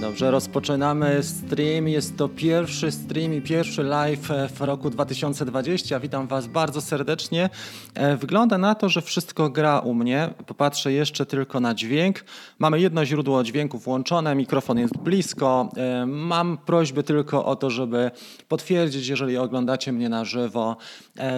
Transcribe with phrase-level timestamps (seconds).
[0.00, 1.88] Dobrze, rozpoczynamy stream.
[1.88, 6.00] Jest to pierwszy stream i pierwszy live e, w roku 2020.
[6.00, 7.50] Witam Was bardzo serdecznie.
[7.94, 10.34] E, wygląda na to, że wszystko gra u mnie.
[10.46, 12.24] Popatrzę jeszcze tylko na dźwięk.
[12.58, 15.68] Mamy jedno źródło dźwięku włączone, mikrofon jest blisko.
[15.76, 18.10] E, mam prośbę tylko o to, żeby
[18.48, 20.76] potwierdzić, jeżeli oglądacie mnie na żywo,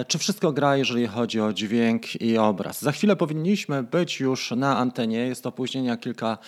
[0.09, 2.83] czy wszystko gra, jeżeli chodzi o dźwięk i obraz.
[2.83, 5.19] Za chwilę powinniśmy być już na antenie.
[5.19, 6.39] Jest opóźnienia kilka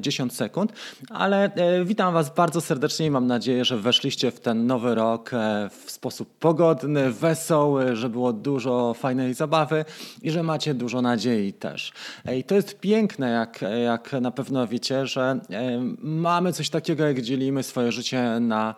[0.00, 0.72] 10 sekund,
[1.10, 5.30] ale e, witam Was bardzo serdecznie i mam nadzieję, że weszliście w ten nowy rok
[5.34, 9.84] e, w sposób pogodny, wesoły, że było dużo fajnej zabawy
[10.22, 11.92] i że macie dużo nadziei też.
[12.26, 15.40] E, I to jest piękne, jak, jak na pewno wiecie, że
[15.98, 18.74] mamy coś takiego, jak dzielimy swoje życie na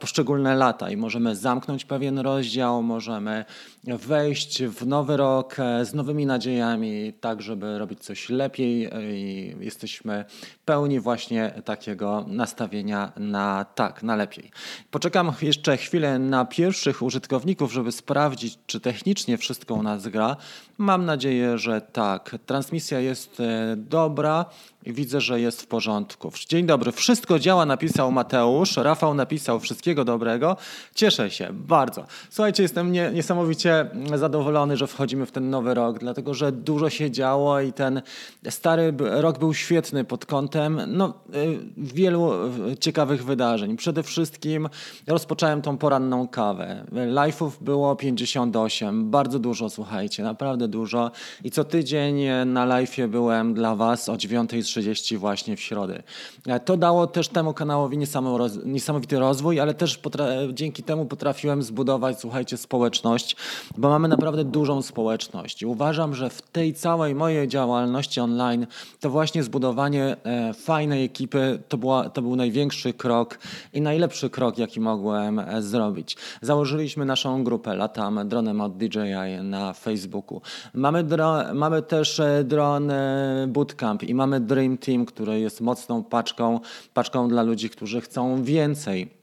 [0.00, 3.44] poszczególne lata i możemy zamknąć pewien rozdział, możemy
[3.84, 10.24] wejść w nowy rok z nowymi nadziejami, tak żeby robić coś lepiej i jesteśmy
[10.64, 11.89] pełni właśnie takiego
[12.26, 14.50] nastawienia na tak, na lepiej.
[14.90, 20.36] Poczekam jeszcze chwilę na pierwszych użytkowników, żeby sprawdzić, czy technicznie wszystko u nas gra.
[20.78, 22.36] Mam nadzieję, że tak.
[22.46, 23.76] Transmisja jest e,
[24.84, 24.94] dobra.
[24.94, 26.32] Widzę, że jest w porządku.
[26.48, 26.92] Dzień dobry.
[26.92, 28.76] Wszystko działa, napisał Mateusz.
[28.76, 30.56] Rafał napisał wszystkiego dobrego.
[30.94, 32.04] Cieszę się bardzo.
[32.30, 37.10] Słuchajcie, jestem nie, niesamowicie zadowolony, że wchodzimy w ten nowy rok, dlatego że dużo się
[37.10, 38.02] działo i ten
[38.50, 42.32] stary rok był świetny pod kątem no, y, wielu
[42.72, 43.76] y, ciekawych wydarzeń.
[43.76, 44.68] Przede wszystkim
[45.06, 46.84] rozpocząłem tą poranną kawę.
[46.92, 49.10] Live'ów było 58.
[49.10, 51.10] Bardzo dużo, słuchajcie, naprawdę dużo.
[51.44, 56.02] I co tydzień na live'ie byłem dla Was o 9.30 30 właśnie w środę.
[56.46, 57.98] E, to dało też temu kanałowi
[58.64, 60.00] niesamowity rozwój, ale też
[60.52, 63.36] dzięki temu potrafiłem zbudować, słuchajcie, społeczność,
[63.76, 65.62] bo mamy naprawdę dużą społeczność.
[65.62, 68.66] I uważam, że w tej całej mojej działalności online
[69.00, 73.38] to właśnie zbudowanie e, fajnej ekipy to, była, to był największy krok
[73.72, 76.16] i najlepszy krok, jaki mogłem e, zrobić.
[76.42, 80.40] Założyliśmy naszą grupę Latam Dronem od DJI na Facebooku.
[80.74, 82.92] Mamy, dro, mamy też dron
[83.48, 86.60] bootcamp i mamy Dream Team, który jest mocną paczką,
[86.94, 89.19] paczką dla ludzi, którzy chcą więcej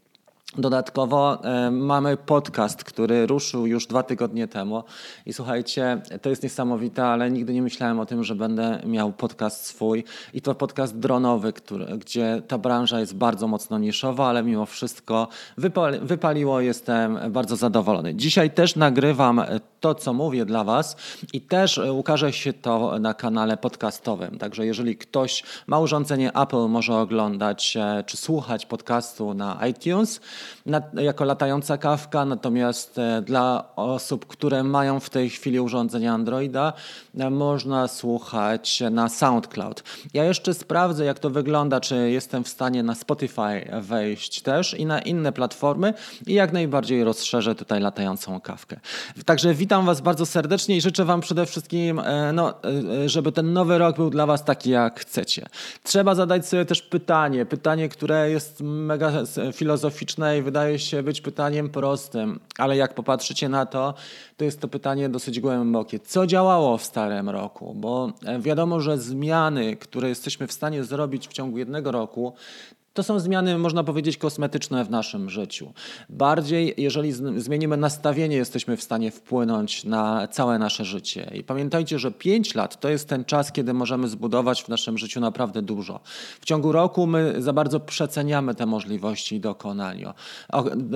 [0.57, 4.83] Dodatkowo e, mamy podcast, który ruszył już dwa tygodnie temu.
[5.25, 9.65] I słuchajcie, to jest niesamowite, ale nigdy nie myślałem o tym, że będę miał podcast
[9.65, 10.03] swój.
[10.33, 15.27] I to podcast dronowy, który, gdzie ta branża jest bardzo mocno niszowa, ale mimo wszystko
[15.57, 16.61] wypali, wypaliło.
[16.61, 18.15] Jestem bardzo zadowolony.
[18.15, 19.41] Dzisiaj też nagrywam
[19.79, 20.95] to, co mówię dla Was
[21.33, 24.37] i też ukaże się to na kanale podcastowym.
[24.37, 30.21] Także jeżeli ktoś ma urządzenie Apple, może oglądać e, czy słuchać podcastu na iTunes
[30.93, 36.73] jako latająca kawka, natomiast e, dla osób, które mają w tej chwili urządzenie Androida,
[37.17, 39.83] e, można słuchać na SoundCloud.
[40.13, 44.85] Ja jeszcze sprawdzę, jak to wygląda, czy jestem w stanie na Spotify wejść też i
[44.85, 45.93] na inne platformy
[46.27, 48.79] i jak najbardziej rozszerzę tutaj latającą kawkę.
[49.25, 52.53] Także witam Was bardzo serdecznie i życzę Wam przede wszystkim, e, no,
[53.05, 55.45] żeby ten nowy rok był dla Was taki, jak chcecie.
[55.83, 59.11] Trzeba zadać sobie też pytanie, pytanie, które jest mega
[59.53, 63.93] filozoficzne wydaje się być pytaniem prostym, ale jak popatrzycie na to,
[64.37, 65.99] to jest to pytanie dosyć głębokie.
[65.99, 67.73] Co działało w starym roku?
[67.75, 72.33] Bo e, wiadomo, że zmiany, które jesteśmy w stanie zrobić w ciągu jednego roku,
[72.97, 75.73] to są zmiany, można powiedzieć, kosmetyczne w naszym życiu.
[76.09, 81.31] Bardziej, jeżeli zmienimy nastawienie, jesteśmy w stanie wpłynąć na całe nasze życie.
[81.33, 85.19] I pamiętajcie, że 5 lat to jest ten czas, kiedy możemy zbudować w naszym życiu
[85.19, 85.99] naprawdę dużo.
[86.41, 89.35] W ciągu roku my za bardzo przeceniamy te możliwości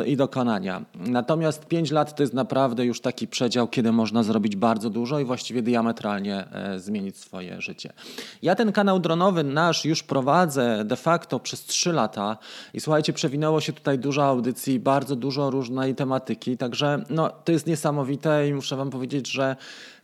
[0.05, 0.85] i dokonania.
[0.95, 5.25] Natomiast 5 lat to jest naprawdę już taki przedział, kiedy można zrobić bardzo dużo i
[5.25, 7.93] właściwie diametralnie e, zmienić swoje życie.
[8.41, 12.37] Ja ten kanał dronowy nasz już prowadzę de facto przez 3 3 lata.
[12.73, 17.67] I słuchajcie, przewinęło się tutaj dużo audycji, bardzo dużo różnej tematyki, także no, to jest
[17.67, 19.55] niesamowite i muszę wam powiedzieć, że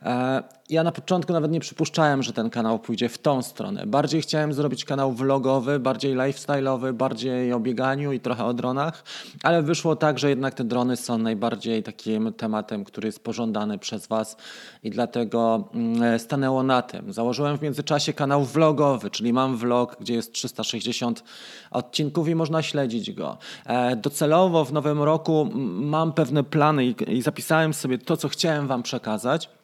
[0.02, 3.86] e, ja na początku nawet nie przypuszczałem, że ten kanał pójdzie w tą stronę.
[3.86, 9.04] Bardziej chciałem zrobić kanał vlogowy, bardziej lifestyle'owy, bardziej o bieganiu i trochę o dronach,
[9.42, 14.06] ale wyszło tak, że jednak te drony są najbardziej takim tematem, który jest pożądany przez
[14.06, 14.36] Was
[14.82, 17.12] i dlatego mm, stanęło na tym.
[17.12, 21.24] Założyłem w międzyczasie kanał vlogowy, czyli mam vlog, gdzie jest 360
[21.70, 23.38] odcinków i można śledzić go.
[23.66, 28.82] E, docelowo w nowym roku mam pewne plany i zapisałem sobie to, co chciałem Wam
[28.82, 29.57] przekazać.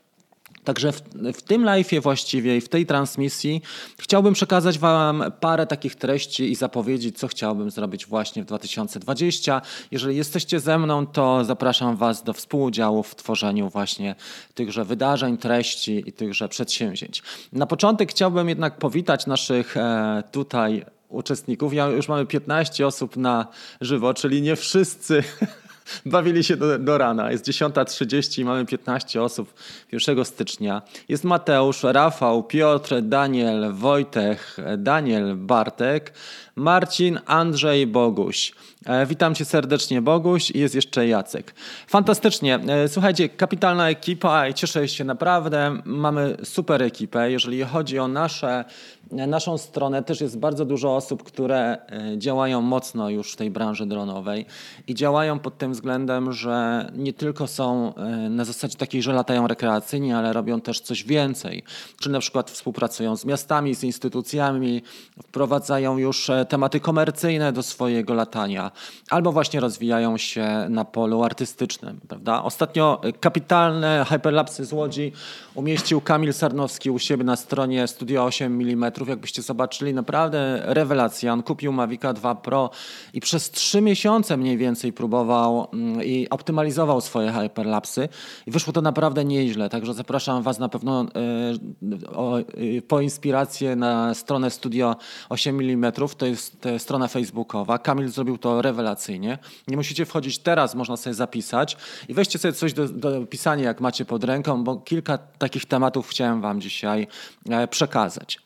[0.64, 1.02] Także w,
[1.34, 3.62] w tym live'ie właściwie i w tej transmisji
[3.99, 9.62] chciałbym przekazać Wam parę takich treści i zapowiedzi, co chciałbym zrobić właśnie w 2020.
[9.90, 14.14] Jeżeli jesteście ze mną, to zapraszam Was do współudziału w tworzeniu właśnie
[14.55, 17.22] tychże wydarzeń, treści i tychże przedsięwzięć.
[17.52, 21.75] Na początek chciałbym jednak powitać naszych e, tutaj uczestników.
[21.75, 23.46] Ja już mamy 15 osób na
[23.81, 25.22] żywo, czyli nie wszyscy
[26.07, 27.31] bawili się do, do rana.
[27.31, 29.55] Jest 10.30 i mamy 15 osób
[29.93, 30.83] 1 stycznia.
[31.09, 36.13] Jest Mateusz, Rafał, Piotr, Daniel, Wojtek, Daniel, Bartek,
[36.56, 38.53] Marcin, Andrzej, Boguś.
[38.87, 41.55] E, witam cię serdecznie, Boguś, i jest jeszcze Jacek.
[41.87, 42.55] Fantastycznie.
[42.69, 45.79] E, słuchajcie, kapitalna ekipa i cieszę się naprawdę.
[45.85, 47.31] Mamy super ekipę.
[47.31, 48.65] Jeżeli chodzi o nasze,
[49.11, 53.87] naszą stronę, też jest bardzo dużo osób, które e, działają mocno już w tej branży
[53.87, 54.47] dronowej
[54.89, 57.93] i działają pod tym względem, że nie tylko są
[58.31, 61.62] na zasadzie takiej, że latają rekreacyjnie, ale robią też coś więcej.
[62.00, 64.83] Czy na przykład współpracują z miastami, z instytucjami,
[65.23, 68.70] wprowadzają już tematy komercyjne do swojego latania,
[69.11, 72.00] albo właśnie rozwijają się na polu artystycznym.
[72.08, 72.43] Prawda?
[72.43, 75.12] Ostatnio kapitalne hyperlapsy z Łodzi
[75.55, 78.93] umieścił Kamil Sarnowski u siebie na stronie Studio 8 mm.
[79.08, 81.32] Jakbyście zobaczyli, naprawdę rewelacja.
[81.32, 82.70] On kupił Mavica 2 Pro
[83.12, 88.08] i przez trzy miesiące mniej więcej próbował mm, i optymalizował swoje hyperlapsy
[88.47, 89.69] i wyszło to naprawdę nieźle.
[89.69, 94.97] Także zapraszam Was na pewno e, po inspirację na stronę Studio
[95.29, 95.93] 8 mm.
[96.19, 96.34] To jest
[96.79, 97.79] strona facebookowa.
[97.79, 99.39] Kamil zrobił to rewelacyjnie.
[99.69, 101.77] Nie musicie wchodzić teraz, można sobie zapisać
[102.09, 106.09] i weźcie sobie coś do, do pisania, jak macie pod ręką, bo kilka takich tematów
[106.09, 107.07] chciałem Wam dzisiaj
[107.51, 108.45] e, przekazać.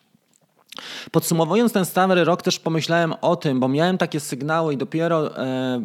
[1.10, 5.80] Podsumowując ten stary rok, też pomyślałem o tym, bo miałem takie sygnały i dopiero e,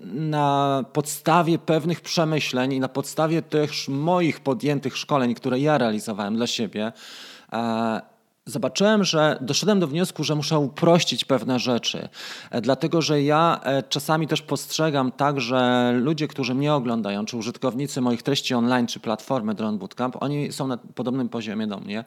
[0.00, 6.46] na podstawie pewnych przemyśleń i na podstawie też moich podjętych szkoleń, które ja realizowałem dla
[6.46, 6.92] siebie,
[7.52, 8.13] e,
[8.46, 12.08] zobaczyłem, że doszedłem do wniosku, że muszę uprościć pewne rzeczy.
[12.50, 17.36] E, dlatego, że ja e, czasami też postrzegam tak, że ludzie, którzy mnie oglądają, czy
[17.36, 22.04] użytkownicy moich treści online, czy platformy Drone Bootcamp, oni są na podobnym poziomie do mnie.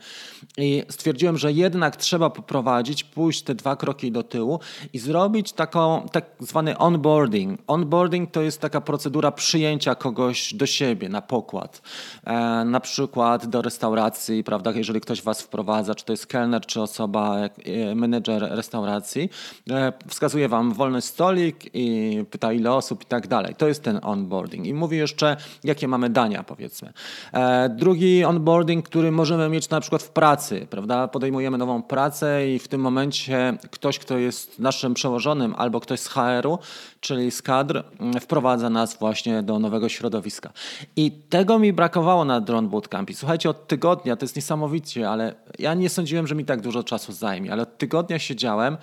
[0.57, 4.60] I stwierdziłem, że jednak trzeba poprowadzić, pójść te dwa kroki do tyłu
[4.94, 7.60] i zrobić taką, tak zwany onboarding.
[7.68, 11.81] Onboarding to jest taka procedura przyjęcia kogoś do siebie na pokład.
[12.24, 12.34] E,
[12.66, 17.38] na przykład do restauracji, prawda, jeżeli ktoś was wprowadza, czy to jest kelner czy osoba,
[17.38, 19.29] e, menedżer restauracji,
[19.69, 23.56] e, wskazuje wam wolny stolik i pyta ile osób i tak dalej.
[23.56, 24.65] To jest ten onboarding.
[24.65, 26.94] I mówi jeszcze, jakie mamy dania, powiedzmy.
[27.33, 31.07] E, drugi onboarding, który możemy mieć na przykład w pracy, prawda?
[31.07, 36.07] Podejmujemy nową pracę i w tym momencie ktoś, kto jest naszym przełożonym albo ktoś z
[36.07, 36.59] HR-u,
[37.00, 40.54] czyli z kadr, mm, wprowadza nas właśnie do nowego środowiska.
[40.96, 43.10] I tego mi brakowało na Drone Bootcamp.
[43.10, 46.84] I słuchajcie, od tygodnia, to jest niesamowicie, ale ja nie sądziłem, że mi tak dużo
[46.84, 48.78] czasu zajmie, ale od tygodnia siedziałem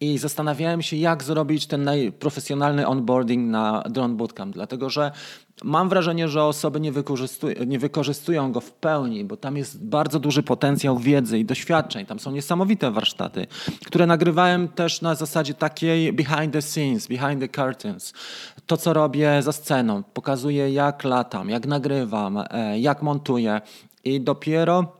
[0.00, 5.12] i zastanawiałem się, jak zrobić ten najprofesjonalny onboarding na Drone Bootcamp, dlatego że
[5.64, 6.92] Mam wrażenie, że osoby nie,
[7.66, 12.06] nie wykorzystują go w pełni, bo tam jest bardzo duży potencjał wiedzy i doświadczeń.
[12.06, 13.46] Tam są niesamowite warsztaty,
[13.86, 18.12] które nagrywałem też na zasadzie takiej behind the scenes, behind the curtains.
[18.66, 23.60] To, co robię za sceną, pokazuję jak latam, jak nagrywam, e, jak montuję
[24.04, 24.99] i dopiero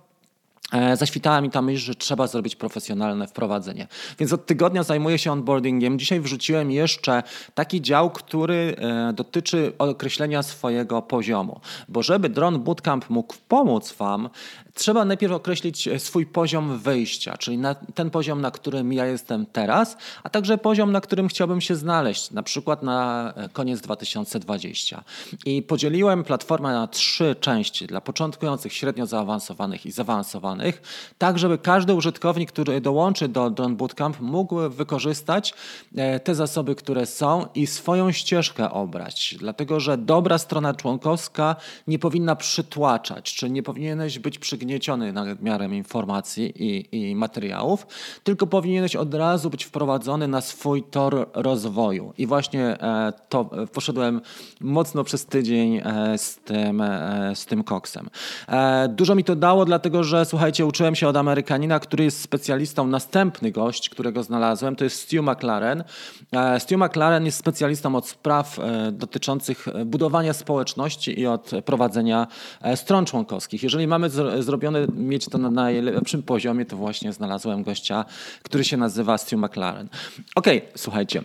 [0.95, 3.87] zaświtała mi ta myśl, że trzeba zrobić profesjonalne wprowadzenie.
[4.19, 5.99] Więc od tygodnia zajmuję się onboardingiem.
[5.99, 7.23] Dzisiaj wrzuciłem jeszcze
[7.55, 11.61] taki dział, który e, dotyczy określenia swojego poziomu.
[11.89, 14.29] Bo żeby Drone Bootcamp mógł pomóc Wam,
[14.75, 17.59] trzeba najpierw określić e, swój poziom wyjścia, czyli
[17.95, 22.31] ten poziom, na którym ja jestem teraz, a także poziom, na którym chciałbym się znaleźć,
[22.31, 25.05] na przykład na koniec 2020.
[25.47, 30.83] I podzieliłem platformę na trzy części dla początkujących, średnio zaawansowanych i zaawansowanych
[31.19, 35.55] tak żeby każdy użytkownik, który dołączy do Drone Bootcamp mógł wykorzystać
[35.97, 39.35] e, te zasoby, które są i swoją ścieżkę obrać.
[39.39, 46.53] Dlatego, że dobra strona członkowska nie powinna przytłaczać, czy nie powinieneś być przygnieciony nadmiarem informacji
[46.57, 47.87] i, i materiałów,
[48.25, 52.13] tylko powinieneś od razu być wprowadzony na swój tor rozwoju.
[52.19, 54.21] I właśnie e, to e, poszedłem
[54.61, 55.83] mocno przez tydzień
[56.17, 56.83] z tym,
[57.35, 58.11] z tym koksem.
[58.89, 62.87] Dużo mi to dało, dlatego że słuchaj, słuchajcie, uczyłem się od Amerykanina, który jest specjalistą,
[62.87, 65.85] następny gość, którego znalazłem, to jest Stu McLaren.
[66.33, 72.27] E, Stu McLaren jest specjalistą od spraw e, dotyczących e, budowania społeczności i od prowadzenia
[72.75, 73.63] stron członkowskich.
[73.63, 74.11] Jeżeli mamy
[74.51, 78.05] zrobione, mieć to na najlepszym poziomie, to właśnie znalazłem gościa,
[78.43, 79.89] który się nazywa Stu McLaren.
[80.35, 81.23] Okej, okay, słuchajcie.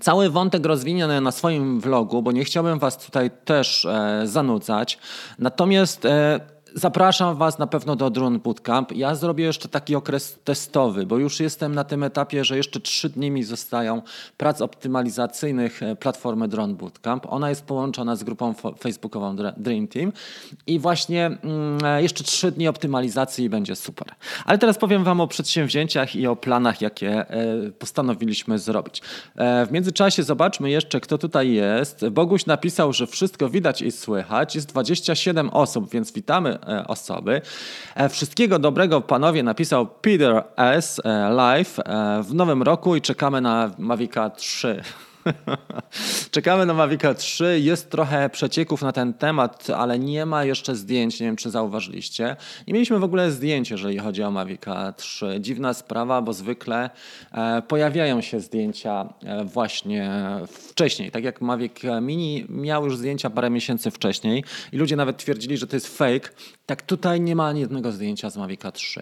[0.00, 4.98] Cały wątek rozwinięty na swoim vlogu, bo nie chciałbym Was tutaj też e, zanudzać.
[5.38, 6.40] Natomiast e,
[6.74, 8.92] Zapraszam Was na pewno do Drone Bootcamp.
[8.92, 13.08] Ja zrobię jeszcze taki okres testowy, bo już jestem na tym etapie, że jeszcze trzy
[13.08, 14.02] dni mi zostają
[14.36, 17.26] prac optymalizacyjnych e, platformy Drone Bootcamp.
[17.28, 20.12] Ona jest połączona z grupą facebookową Dream Team
[20.66, 24.08] i właśnie mm, e, jeszcze trzy dni optymalizacji i będzie super.
[24.44, 29.02] Ale teraz powiem Wam o przedsięwzięciach i o planach, jakie e, postanowiliśmy zrobić.
[29.66, 32.08] W międzyczasie zobaczmy jeszcze, kto tutaj jest.
[32.08, 34.54] Boguś napisał, że wszystko widać i słychać.
[34.54, 37.40] Jest 27 osób, więc witamy osoby.
[37.94, 41.00] E, wszystkiego dobrego panowie napisał Peter S.
[41.04, 41.76] E, live
[42.22, 44.82] w nowym roku i czekamy na Mavica 3.
[46.30, 47.60] Czekamy na Mavica 3.
[47.60, 51.20] Jest trochę przecieków na ten temat, ale nie ma jeszcze zdjęć.
[51.20, 52.36] Nie wiem, czy zauważyliście.
[52.66, 55.38] Nie mieliśmy w ogóle zdjęć, jeżeli chodzi o Mavica 3.
[55.40, 56.90] Dziwna sprawa, bo zwykle
[57.32, 60.10] e, pojawiają się zdjęcia e, właśnie
[60.48, 61.10] wcześniej.
[61.10, 61.72] Tak jak Mavic
[62.02, 66.28] Mini miał już zdjęcia parę miesięcy wcześniej i ludzie nawet twierdzili, że to jest fake.
[66.66, 69.00] Tak tutaj nie ma ani jednego zdjęcia z Mavica 3.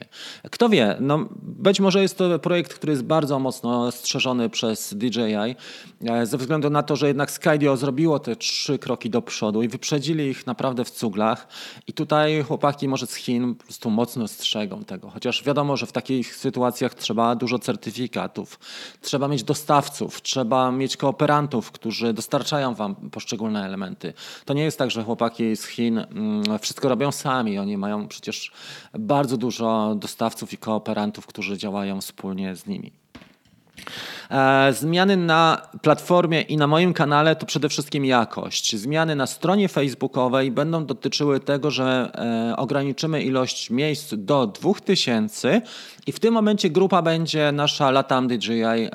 [0.50, 5.56] Kto wie, no być może jest to projekt, który jest bardzo mocno strzeżony przez DJI
[6.04, 9.68] E, ze względu na to, że jednak Skydio zrobiło te trzy kroki do przodu i
[9.68, 11.48] wyprzedzili ich naprawdę w cuglach.
[11.86, 15.10] I tutaj chłopaki może z Chin po prostu mocno strzegą tego.
[15.10, 18.58] Chociaż wiadomo, że w takich sytuacjach trzeba dużo certyfikatów,
[19.00, 24.12] trzeba mieć dostawców, trzeba mieć kooperantów, którzy dostarczają wam poszczególne elementy.
[24.44, 27.58] To nie jest tak, że chłopaki z Chin mm, wszystko robią sami.
[27.58, 28.52] Oni mają przecież
[28.98, 32.97] bardzo dużo dostawców i kooperantów, którzy działają wspólnie z nimi.
[34.30, 38.76] E, zmiany na platformie i na moim kanale to przede wszystkim jakość.
[38.76, 42.10] Zmiany na stronie facebookowej będą dotyczyły tego, że
[42.52, 45.62] e, ograniczymy ilość miejsc do 2000
[46.06, 48.88] i w tym momencie grupa będzie nasza Latam DJI e,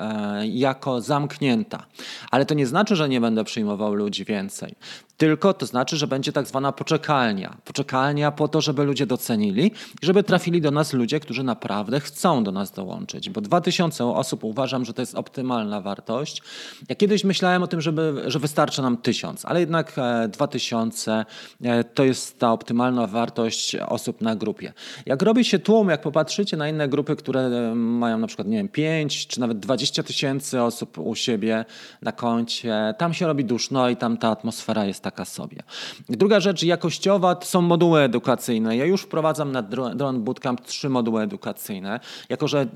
[0.46, 1.86] jako zamknięta.
[2.30, 4.74] Ale to nie znaczy, że nie będę przyjmował ludzi więcej.
[5.16, 7.56] Tylko to znaczy, że będzie tak zwana poczekalnia.
[7.64, 9.66] Poczekalnia po to, żeby ludzie docenili
[10.02, 13.30] i żeby trafili do nas ludzie, którzy naprawdę chcą do nas dołączyć.
[13.30, 16.42] Bo 2000 osób uważam, że to jest optymalna wartość.
[16.88, 19.96] Ja kiedyś myślałem o tym, żeby, że wystarczy nam 1000, ale jednak
[20.28, 21.24] 2000 e,
[21.62, 24.72] e, to jest ta optymalna wartość osób na grupie.
[25.06, 28.68] Jak robi się tłum, jak popatrzycie na inne grupy, które mają na przykład, nie wiem,
[28.68, 31.64] 5 czy nawet 20 tysięcy osób u siebie
[32.02, 35.62] na koncie, tam się robi duszno i tam ta atmosfera jest taka sobie.
[36.08, 38.76] Druga rzecz jakościowa to są moduły edukacyjne.
[38.76, 42.66] Ja już wprowadzam na Drone Bootcamp trzy moduły edukacyjne, jako że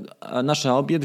[0.44, 0.98] nasze obie,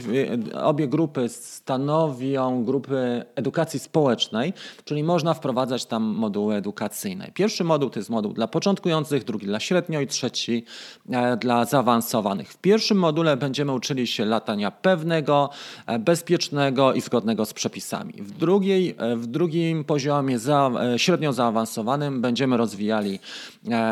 [0.63, 4.53] obie grupy stanowią grupy edukacji społecznej,
[4.85, 7.31] czyli można wprowadzać tam moduły edukacyjne.
[7.33, 10.65] Pierwszy moduł to jest moduł dla początkujących, drugi dla średnio i trzeci
[11.09, 12.51] e, dla zaawansowanych.
[12.51, 15.49] W pierwszym module będziemy uczyli się latania pewnego,
[15.85, 18.13] e, bezpiecznego i zgodnego z przepisami.
[18.13, 23.19] W, drugiej, e, w drugim poziomie za, średnio zaawansowanym będziemy rozwijali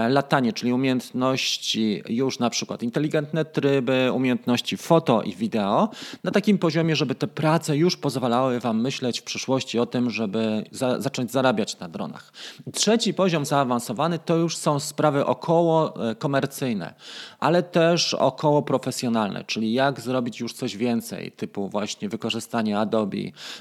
[0.10, 5.90] latanie, czyli umiejętności już na przykład inteligentne tryby, umiejętności foto i wideo
[6.24, 10.64] na takim poziomie, żeby te prace już pozwalały Wam myśleć w przyszłości o tym, żeby
[10.72, 12.34] za, zacząć zarabiać na dronach.
[12.74, 16.94] Trzeci poziom zaawansowany to już są sprawy około e, komercyjne,
[17.40, 23.18] ale też około profesjonalne, czyli jak zrobić już coś więcej, typu właśnie wykorzystanie Adobe,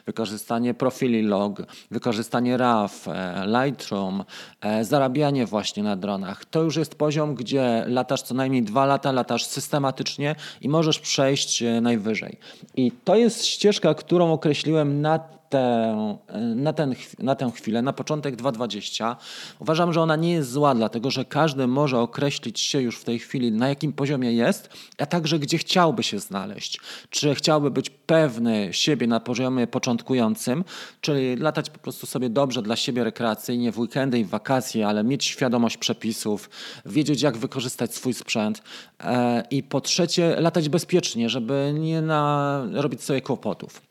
[0.07, 4.25] wykorzystanie profili log, wykorzystanie RAW, e, Lightroom,
[4.61, 6.45] e, zarabianie właśnie na dronach.
[6.45, 11.65] To już jest poziom, gdzie latasz co najmniej dwa lata, latasz systematycznie i możesz przejść
[11.83, 12.37] najwyżej.
[12.77, 16.19] I to jest ścieżka, którą określiłem na tę,
[16.57, 19.17] na, ten, na tę chwilę, na początek 2020.
[19.59, 23.19] Uważam, że ona nie jest zła, dlatego że każdy może określić się już w tej
[23.19, 26.81] chwili, na jakim poziomie jest, a także gdzie chciałby się znaleźć.
[27.11, 30.65] Czy chciałby być pewny siebie na poziomie początkującym,
[31.01, 35.05] czyli latać po prostu sobie dobrze dla siebie rekreacyjnie w weekendy i w wakacje, ale
[35.05, 36.51] mieć świadomość przepisów,
[36.87, 38.63] wiedzieć jak wykorzystać swój sprzęt
[39.01, 43.90] e, i po trzecie latać bezpiecznie, żeby nie na, robić sobie kłopotów.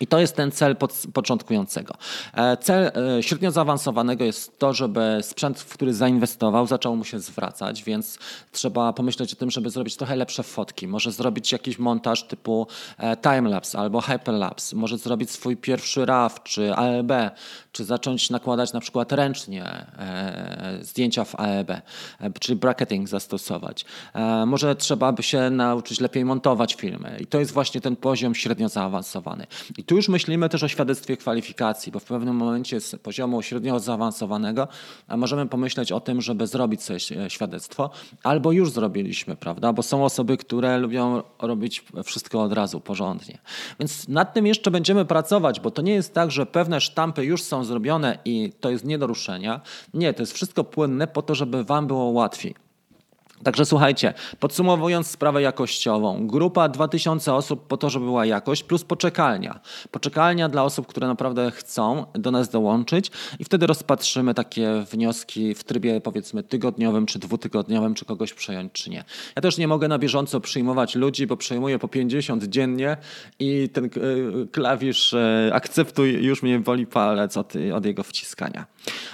[0.00, 1.94] I to jest ten cel pod, początkującego.
[2.34, 7.20] E, cel e, średnio zaawansowanego jest to, żeby sprzęt, w który zainwestował, zaczął mu się
[7.20, 8.18] zwracać, więc
[8.52, 10.88] trzeba pomyśleć o tym, żeby zrobić trochę lepsze fotki.
[10.88, 12.66] Może zrobić jakiś montaż typu
[12.98, 14.76] e, timelapse albo hyperlapse.
[14.76, 17.12] Może zrobić swój pierwszy RAW czy AEB,
[17.72, 19.86] czy zacząć nakładać na przykład ręcznie
[20.80, 21.70] zdjęcia w AEB,
[22.40, 23.84] czyli bracketing zastosować.
[24.46, 27.16] Może trzeba by się nauczyć lepiej montować filmy.
[27.20, 29.46] I to jest właśnie ten poziom średnio zaawansowany.
[29.78, 33.80] I tu już myślimy też o świadectwie kwalifikacji, bo w pewnym momencie z poziomu średnio
[33.80, 34.68] zaawansowanego
[35.16, 37.90] możemy pomyśleć o tym, żeby zrobić sobie świadectwo,
[38.22, 39.72] albo już zrobiliśmy, prawda?
[39.72, 43.38] Bo są osoby, które lubią robić wszystko od razu porządnie.
[43.80, 47.42] Więc nad tym jeszcze będziemy pracować, bo to nie jest tak, że pewne sztampy już
[47.42, 49.60] są zrobione i to jest nie do ruszenia.
[49.94, 52.67] Nie, to jest wszystko płynne po to, żeby Wam było łatwiej.
[53.42, 59.60] Także słuchajcie, podsumowując sprawę jakościową, grupa 2000 osób po to, żeby była jakość, plus poczekalnia.
[59.90, 65.64] Poczekalnia dla osób, które naprawdę chcą do nas dołączyć i wtedy rozpatrzymy takie wnioski w
[65.64, 69.04] trybie powiedzmy tygodniowym czy dwutygodniowym, czy kogoś przejąć, czy nie.
[69.36, 72.96] Ja też nie mogę na bieżąco przyjmować ludzi, bo przejmuję po 50 dziennie
[73.38, 73.88] i ten e,
[74.52, 78.66] klawisz e, akceptuj już mnie boli palec od, od jego wciskania.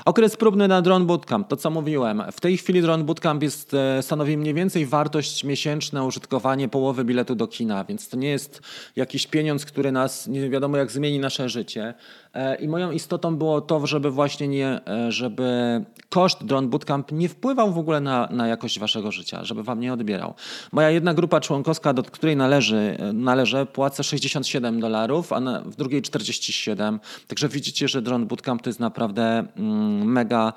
[0.04, 2.22] Okres próbny na Drone Bootcamp, to co mówiłem.
[2.32, 7.34] W tej chwili Drone Bootcamp jest e, stanowi mniej więcej wartość miesięczna użytkowanie połowy biletu
[7.34, 8.60] do kina, więc to nie jest
[8.96, 11.94] jakiś pieniądz, który nas nie wiadomo jak zmieni nasze życie.
[12.34, 15.44] E, I moją istotą było to, żeby właśnie nie, e, żeby
[16.08, 19.92] koszt Drone Bootcamp nie wpływał w ogóle na, na jakość waszego życia, żeby wam nie
[19.92, 20.34] odbierał.
[20.72, 25.76] Moja jedna grupa członkowska, do której należy, e, należy płaca 67 dolarów, a na, w
[25.76, 27.00] drugiej 47.
[27.28, 30.52] Także widzicie, że Drone Bootcamp to jest naprawdę mm, mega.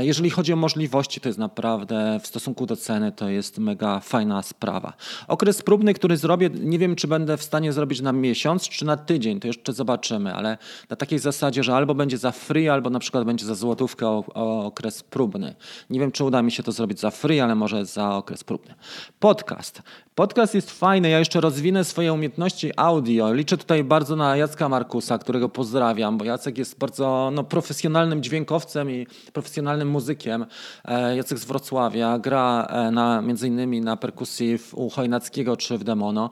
[0.00, 4.42] Jeżeli chodzi o możliwości, to jest naprawdę w stosunku do ceny to jest mega fajna
[4.42, 4.92] sprawa.
[5.28, 8.96] Okres próbny, który zrobię, nie wiem, czy będę w stanie zrobić na miesiąc, czy na
[8.96, 10.58] tydzień, to jeszcze zobaczymy, ale
[10.90, 14.06] na takiej takiej zasadzie, że albo będzie za free, albo na przykład będzie za złotówkę
[14.06, 15.54] o, o okres próbny.
[15.90, 18.74] Nie wiem, czy uda mi się to zrobić za free, ale może za okres próbny.
[19.20, 19.82] Podcast.
[20.18, 23.32] Podcast jest fajny, ja jeszcze rozwinę swoje umiejętności audio.
[23.32, 28.90] Liczę tutaj bardzo na Jacka Markusa, którego pozdrawiam, bo Jacek jest bardzo no, profesjonalnym dźwiękowcem
[28.90, 30.46] i profesjonalnym muzykiem.
[30.84, 35.84] E, Jacek z Wrocławia gra e, na, między innymi na perkusji u Chojnackiego czy w
[35.84, 36.30] Demono.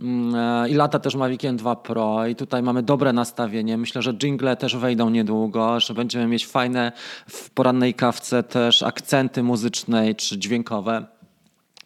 [0.00, 3.76] Mm, e, I lata też ma Weekend 2 Pro i tutaj mamy dobre nastawienie.
[3.76, 6.92] Myślę, że jingle też wejdą niedługo, że będziemy mieć fajne
[7.28, 11.17] w porannej kawce też akcenty muzyczne czy dźwiękowe.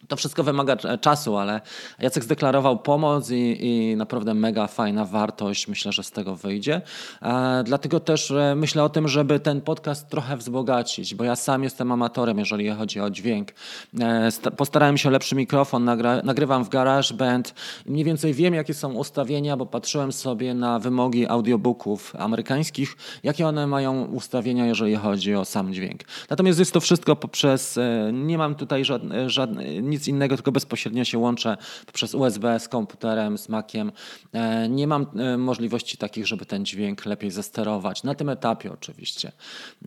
[0.07, 1.61] To wszystko wymaga czasu, ale
[1.99, 5.67] Jacek zdeklarował pomoc i, i, naprawdę mega fajna wartość.
[5.67, 6.81] Myślę, że z tego wyjdzie.
[7.21, 11.63] E, dlatego też e, myślę o tym, żeby ten podcast trochę wzbogacić, bo ja sam
[11.63, 13.51] jestem amatorem, jeżeli chodzi o dźwięk.
[13.99, 17.53] E, postarałem się o lepszy mikrofon, nagra, nagrywam w GarageBand
[17.85, 23.67] mniej więcej wiem, jakie są ustawienia, bo patrzyłem sobie na wymogi audiobooków amerykańskich, jakie one
[23.67, 26.01] mają ustawienia, jeżeli chodzi o sam dźwięk.
[26.29, 31.03] Natomiast jest to wszystko poprzez, e, nie mam tutaj żadnych, żadne, nic innego, tylko bezpośrednio
[31.03, 33.91] się łączę poprzez USB z komputerem, z Maciem.
[34.33, 38.03] E, nie mam e, możliwości takich, żeby ten dźwięk lepiej zesterować.
[38.03, 39.31] Na tym etapie oczywiście.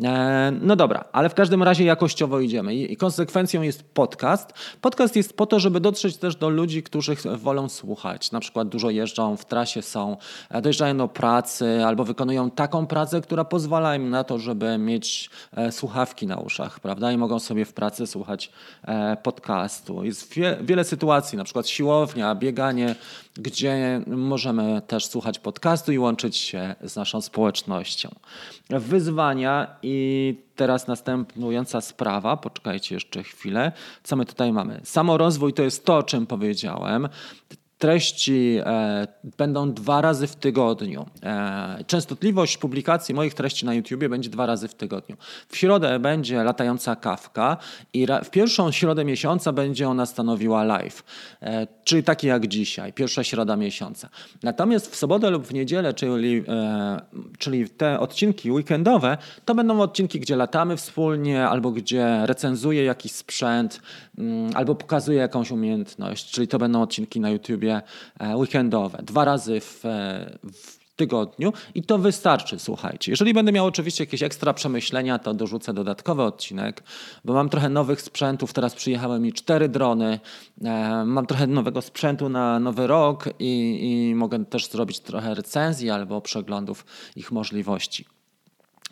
[0.04, 4.52] E, no dobra, ale w każdym razie jakościowo idziemy i konsekwencją jest podcast.
[4.80, 8.32] Podcast jest po to, żeby dotrzeć też do ludzi, którzy wolą słuchać.
[8.32, 10.16] Na przykład dużo jeżdżą, w trasie są,
[10.62, 15.30] dojeżdżają do pracy albo wykonują taką pracę, która pozwala im na to, żeby mieć
[15.70, 17.12] słuchawki na uszach, prawda?
[17.12, 18.50] I mogą sobie w pracy słuchać
[19.22, 19.95] podcastu.
[20.04, 22.94] Jest wie, wiele sytuacji, na przykład siłownia, bieganie,
[23.36, 28.08] gdzie możemy też słuchać podcastu i łączyć się z naszą społecznością.
[28.70, 34.80] Wyzwania i teraz następująca sprawa, poczekajcie jeszcze chwilę, co my tutaj mamy.
[34.84, 37.08] Samorozwój to jest to, o czym powiedziałem
[37.78, 39.06] treści e,
[39.38, 41.06] będą dwa razy w tygodniu.
[41.22, 45.16] E, częstotliwość publikacji moich treści na YouTubie będzie dwa razy w tygodniu.
[45.48, 47.56] W środę będzie latająca kawka
[47.92, 51.04] i w pierwszą środę miesiąca będzie ona stanowiła live,
[51.42, 54.08] e, czyli takie jak dzisiaj, pierwsza środa miesiąca.
[54.42, 57.00] Natomiast w sobotę lub w niedzielę, czyli, e,
[57.38, 63.80] czyli te odcinki weekendowe, to będą odcinki, gdzie latamy wspólnie albo gdzie recenzuję jakiś sprzęt,
[64.18, 67.82] mm, albo pokazuję jakąś umiejętność, czyli to będą odcinki na YouTubie sobie
[68.18, 73.12] e, weekendowe, dwa razy w, e, w tygodniu i to wystarczy, słuchajcie.
[73.12, 76.82] Jeżeli będę miał oczywiście jakieś ekstra przemyślenia, to dorzucę dodatkowy odcinek,
[77.24, 80.20] bo mam trochę nowych sprzętów, teraz przyjechały mi cztery drony,
[80.64, 83.78] e, mam trochę nowego sprzętu na nowy rok i,
[84.10, 88.15] i mogę też zrobić trochę recenzji albo przeglądów ich możliwości.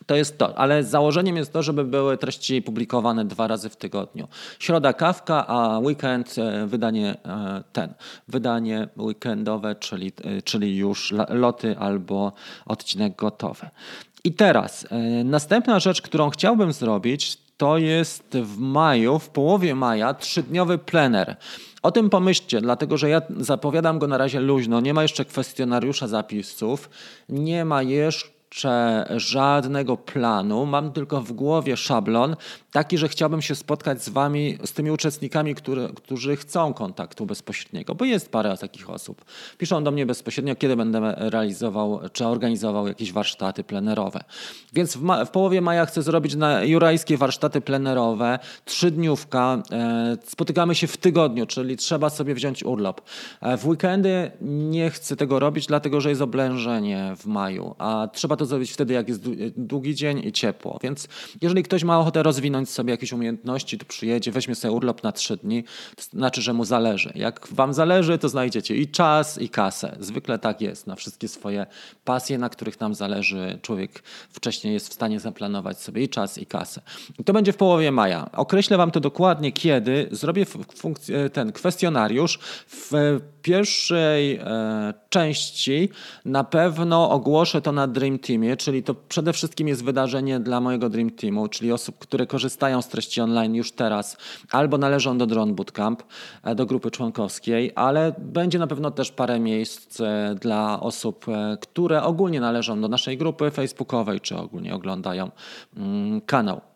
[0.06, 4.28] To jest to, ale założeniem jest to, żeby były treści publikowane dwa razy w tygodniu.
[4.58, 7.94] Środa kawka, a weekend e, wydanie e, ten,
[8.28, 12.32] wydanie weekendowe, czyli, e, czyli już loty albo
[12.66, 13.68] odcinek gotowy.
[14.24, 14.86] I teraz
[15.24, 21.36] następna rzecz, którą chciałbym zrobić, to jest w maju, w połowie maja, trzydniowy plener.
[21.82, 24.80] O tym pomyślcie, dlatego że ja zapowiadam go na razie luźno.
[24.80, 26.90] Nie ma jeszcze kwestionariusza zapisów,
[27.28, 32.36] nie ma jeszcze jeszcze żadnego planu, mam tylko w głowie szablon,
[32.72, 37.94] taki, że chciałbym się spotkać z Wami, z tymi uczestnikami, który, którzy chcą kontaktu bezpośredniego,
[37.94, 39.24] bo jest parę takich osób.
[39.58, 44.20] Piszą do mnie bezpośrednio, kiedy będę realizował czy organizował jakieś warsztaty plenerowe.
[44.72, 49.62] Więc w, ma- w połowie maja chcę zrobić na jurajskie warsztaty plenerowe, trzydniówka.
[49.72, 53.00] E, spotykamy się w tygodniu, czyli trzeba sobie wziąć urlop.
[53.40, 58.36] E, w weekendy nie chcę tego robić, dlatego że jest oblężenie w maju, a trzeba
[58.36, 59.22] to zrobić wtedy, jak jest
[59.56, 60.78] długi dzień i ciepło.
[60.82, 61.08] Więc
[61.42, 65.36] jeżeli ktoś ma ochotę rozwinąć sobie jakieś umiejętności, to przyjedzie, weźmie sobie urlop na trzy
[65.36, 65.64] dni,
[65.96, 67.12] to znaczy, że mu zależy.
[67.14, 69.96] Jak wam zależy, to znajdziecie i czas, i kasę.
[70.00, 70.86] Zwykle tak jest.
[70.86, 71.66] Na wszystkie swoje
[72.04, 76.46] pasje, na których nam zależy, człowiek wcześniej jest w stanie zaplanować sobie i czas, i
[76.46, 76.82] kasę.
[77.18, 78.30] I to będzie w połowie maja.
[78.32, 80.46] Określę wam to dokładnie, kiedy zrobię
[81.32, 85.88] ten kwestionariusz w pierwszej e, części
[86.24, 90.88] na pewno ogłoszę to na Dream Teamie, czyli to przede wszystkim jest wydarzenie dla mojego
[90.88, 94.16] Dream Teamu, czyli osób, które korzystają z treści online już teraz
[94.50, 96.02] albo należą do Drone Bootcamp,
[96.44, 101.26] e, do grupy członkowskiej, ale będzie na pewno też parę miejsc e, dla osób,
[101.60, 105.30] które ogólnie należą do naszej grupy facebookowej, czy ogólnie oglądają
[105.76, 106.73] mm, kanał.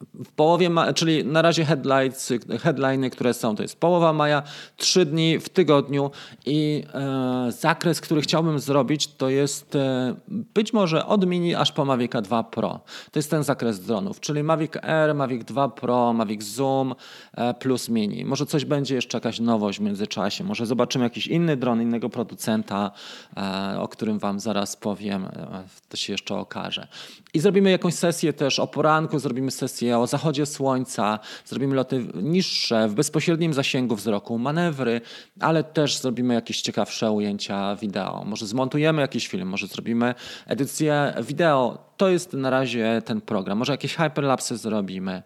[0.00, 4.42] W połowie, ma, czyli na razie headlines, headliny, które są, to jest połowa maja,
[4.76, 6.10] trzy dni w tygodniu
[6.46, 11.84] i e, zakres, który chciałbym zrobić, to jest e, być może od Mini aż po
[11.84, 12.80] Mavic 2 Pro.
[13.12, 16.94] To jest ten zakres dronów, czyli Mavic Air, Mavic 2 Pro, Mavic Zoom
[17.34, 18.24] e, plus Mini.
[18.24, 22.90] Może coś będzie jeszcze jakaś nowość w międzyczasie, może zobaczymy jakiś inny dron, innego producenta,
[23.36, 26.88] e, o którym Wam zaraz powiem, e, to się jeszcze okaże.
[27.34, 32.88] I zrobimy jakąś sesję też o poranku, zrobimy sesję o zachodzie słońca, zrobimy loty niższe,
[32.88, 35.00] w bezpośrednim zasięgu wzroku, manewry,
[35.40, 38.24] ale też zrobimy jakieś ciekawsze ujęcia wideo.
[38.24, 40.14] Może zmontujemy jakiś film, może zrobimy
[40.46, 43.58] edycję wideo to jest na razie ten program.
[43.58, 45.22] Może jakieś hyperlapsy zrobimy,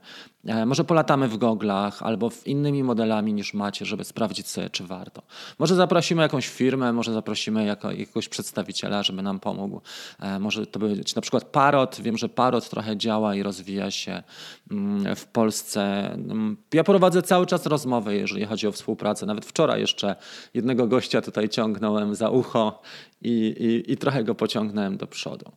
[0.67, 5.23] może polatamy w goglach albo w innymi modelami niż macie, żeby sprawdzić sobie, czy warto.
[5.59, 9.81] Może zaprosimy jakąś firmę, może zaprosimy jako, jakiegoś przedstawiciela, żeby nam pomógł.
[10.21, 12.01] E, może to być na przykład Parot.
[12.01, 14.23] Wiem, że Parot trochę działa i rozwija się
[14.71, 16.13] mm, w Polsce.
[16.13, 19.27] Mm, ja prowadzę cały czas rozmowy, jeżeli chodzi o współpracę.
[19.27, 20.17] Nawet wczoraj jeszcze
[20.55, 22.83] jednego gościa tutaj ciągnąłem za ucho
[23.25, 25.53] i, i, i trochę go pociągnąłem do przodu.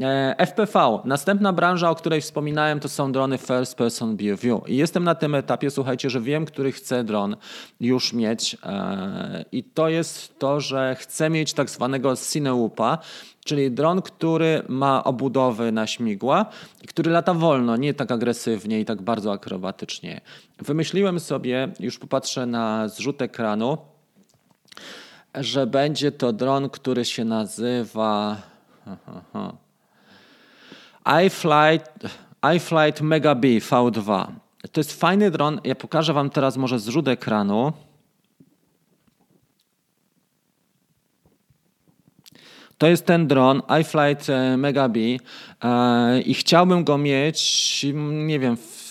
[0.00, 4.40] E, FPV, następna branża, o której wspominałem, to są drony First Person View.
[4.66, 7.36] I jestem na tym etapie, słuchajcie, że wiem, który chcę dron
[7.80, 8.56] już mieć.
[8.62, 12.98] E, I to jest to, że chcę mieć tak zwanego Cineupa,
[13.44, 16.46] czyli dron, który ma obudowy na śmigła,
[16.88, 20.20] który lata wolno, nie tak agresywnie i tak bardzo akrobatycznie.
[20.58, 23.78] Wymyśliłem sobie, już popatrzę na zrzut ekranu,
[25.34, 28.36] że będzie to dron, który się nazywa
[31.26, 31.90] iFlight,
[32.56, 34.26] iFlight Mega B V2.
[34.72, 35.60] To jest fajny dron.
[35.64, 37.72] Ja pokażę Wam teraz może zrzut ekranu.
[42.78, 48.56] To jest ten dron iFlight e, Mega B e, i chciałbym go mieć, nie wiem,
[48.56, 48.83] w,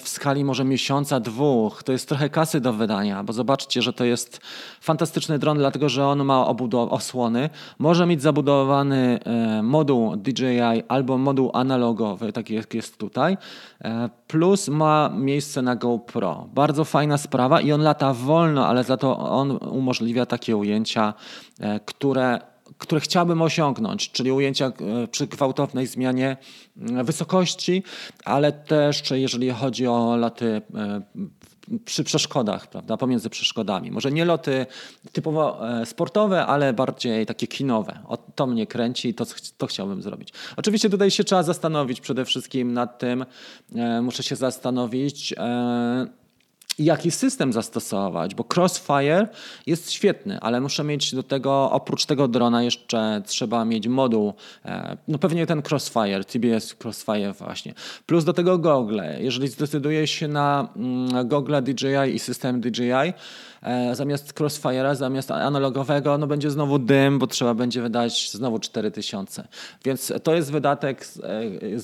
[0.00, 1.82] w skali może miesiąca, dwóch.
[1.82, 4.40] To jest trochę kasy do wydania, bo zobaczcie, że to jest
[4.80, 6.46] fantastyczny dron, dlatego że on ma
[6.90, 7.50] osłony.
[7.78, 13.36] Może mieć zabudowany e, moduł DJI albo moduł analogowy, taki jak jest tutaj.
[13.84, 16.48] E, plus ma miejsce na GoPro.
[16.54, 21.14] Bardzo fajna sprawa i on lata wolno, ale za to on umożliwia takie ujęcia,
[21.60, 26.36] e, które które chciałbym osiągnąć, czyli ujęcia e, przy gwałtownej zmianie
[26.80, 27.82] e, wysokości,
[28.24, 31.02] ale też jeżeli chodzi o loty e,
[31.84, 33.90] przy przeszkodach, prawda, pomiędzy przeszkodami.
[33.90, 34.66] Może nie loty
[35.12, 37.98] typowo sportowe, ale bardziej takie kinowe.
[38.06, 39.24] O, to mnie kręci i to,
[39.58, 40.32] to chciałbym zrobić.
[40.56, 43.24] Oczywiście tutaj się trzeba zastanowić przede wszystkim nad tym,
[44.02, 45.34] muszę się zastanowić,
[46.78, 49.28] jaki system zastosować, bo Crossfire
[49.66, 54.32] jest świetny, ale muszę mieć do tego, oprócz tego drona jeszcze trzeba mieć moduł,
[54.64, 57.74] e, no pewnie ten Crossfire, TBS Crossfire właśnie,
[58.06, 59.16] plus do tego gogle.
[59.20, 63.12] Jeżeli zdecyduję się na mm, gogle DJI i system DJI,
[63.92, 69.48] zamiast Crossfire'a, zamiast analogowego, no będzie znowu dym, bo trzeba będzie wydać znowu 4000.
[69.84, 71.20] Więc to jest wydatek z,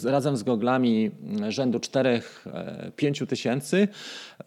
[0.07, 1.11] e, razem z goglami
[1.49, 3.89] rzędu 4-5 e, tysięcy,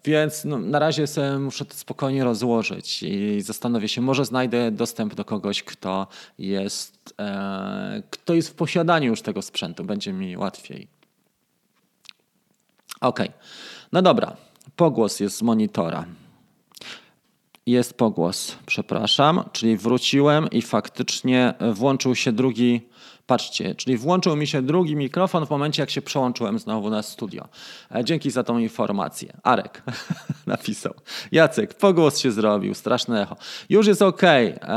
[0.04, 5.14] więc no, na razie sobie muszę to spokojnie rozłożyć i zastanowię się, może znajdę dostęp
[5.14, 6.06] do kogoś, kto
[6.38, 10.88] jest, e, kto jest w posiadaniu już tego sprzętu, będzie mi łatwiej.
[13.00, 13.20] Ok,
[13.92, 14.36] no dobra,
[14.76, 16.04] pogłos jest z monitora.
[17.66, 22.88] Jest pogłos, przepraszam, czyli wróciłem i faktycznie włączył się drugi
[23.26, 27.48] Patrzcie, czyli włączył mi się drugi mikrofon w momencie, jak się przełączyłem znowu na studio.
[27.94, 29.32] E, dzięki za tą informację.
[29.42, 29.82] Arek
[30.46, 30.94] napisał.
[31.32, 33.36] Jacek, pogłos się zrobił, straszne echo.
[33.68, 34.22] Już jest ok,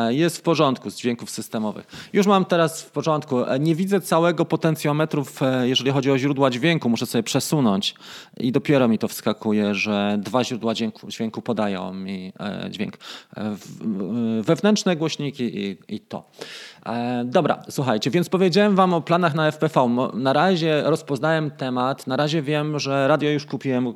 [0.09, 2.09] jest w porządku z dźwięków systemowych.
[2.13, 3.43] Już mam teraz w porządku.
[3.45, 5.25] E, nie widzę całego potencjometru,
[5.63, 6.89] jeżeli chodzi o źródła dźwięku.
[6.89, 7.95] Muszę sobie przesunąć
[8.37, 12.97] i dopiero mi to wskakuje, że dwa źródła dźwięku, dźwięku podają mi e, dźwięk.
[14.41, 16.29] Wewnętrzne głośniki i, i to.
[17.25, 19.87] Dobra, słuchajcie, więc powiedziałem wam o planach na FPV.
[20.13, 23.93] Na razie rozpoznałem temat, na razie wiem, że radio już kupiłem, e,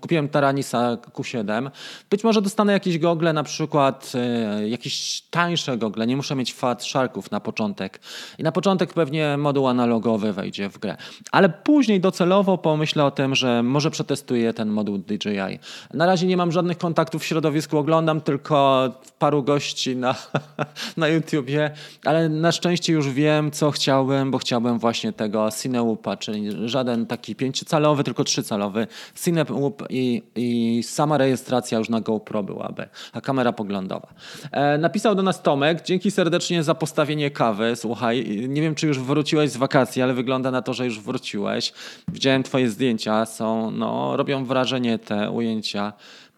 [0.00, 1.70] kupiłem Taranisa Q7.
[2.10, 6.84] Być może dostanę jakieś gogle, na przykład e, jakieś tańsze gogle, nie muszę mieć Fat
[6.84, 8.00] Sharków na początek.
[8.38, 10.96] I na początek pewnie moduł analogowy wejdzie w grę.
[11.32, 15.58] Ale później docelowo pomyślę o tym, że może przetestuję ten moduł DJI.
[15.94, 18.88] Na razie nie mam żadnych kontaktów w środowisku, oglądam tylko
[19.18, 20.14] paru gości na,
[20.96, 21.70] na YouTubie,
[22.04, 27.34] ale na szczęście już wiem, co chciałbym, bo chciałbym właśnie tego Cinewoopa, czyli żaden taki
[27.34, 28.86] pięciocalowy, tylko trzycalowy
[29.24, 34.08] Cinewoop i, i sama rejestracja już na GoPro byłaby, a kamera poglądowa.
[34.52, 37.76] E, napisał do nas Tomek, dzięki serdecznie za postawienie kawy.
[37.76, 41.72] Słuchaj, nie wiem, czy już wróciłeś z wakacji, ale wygląda na to, że już wróciłeś.
[42.08, 45.92] Widziałem twoje zdjęcia, są, no, robią wrażenie te ujęcia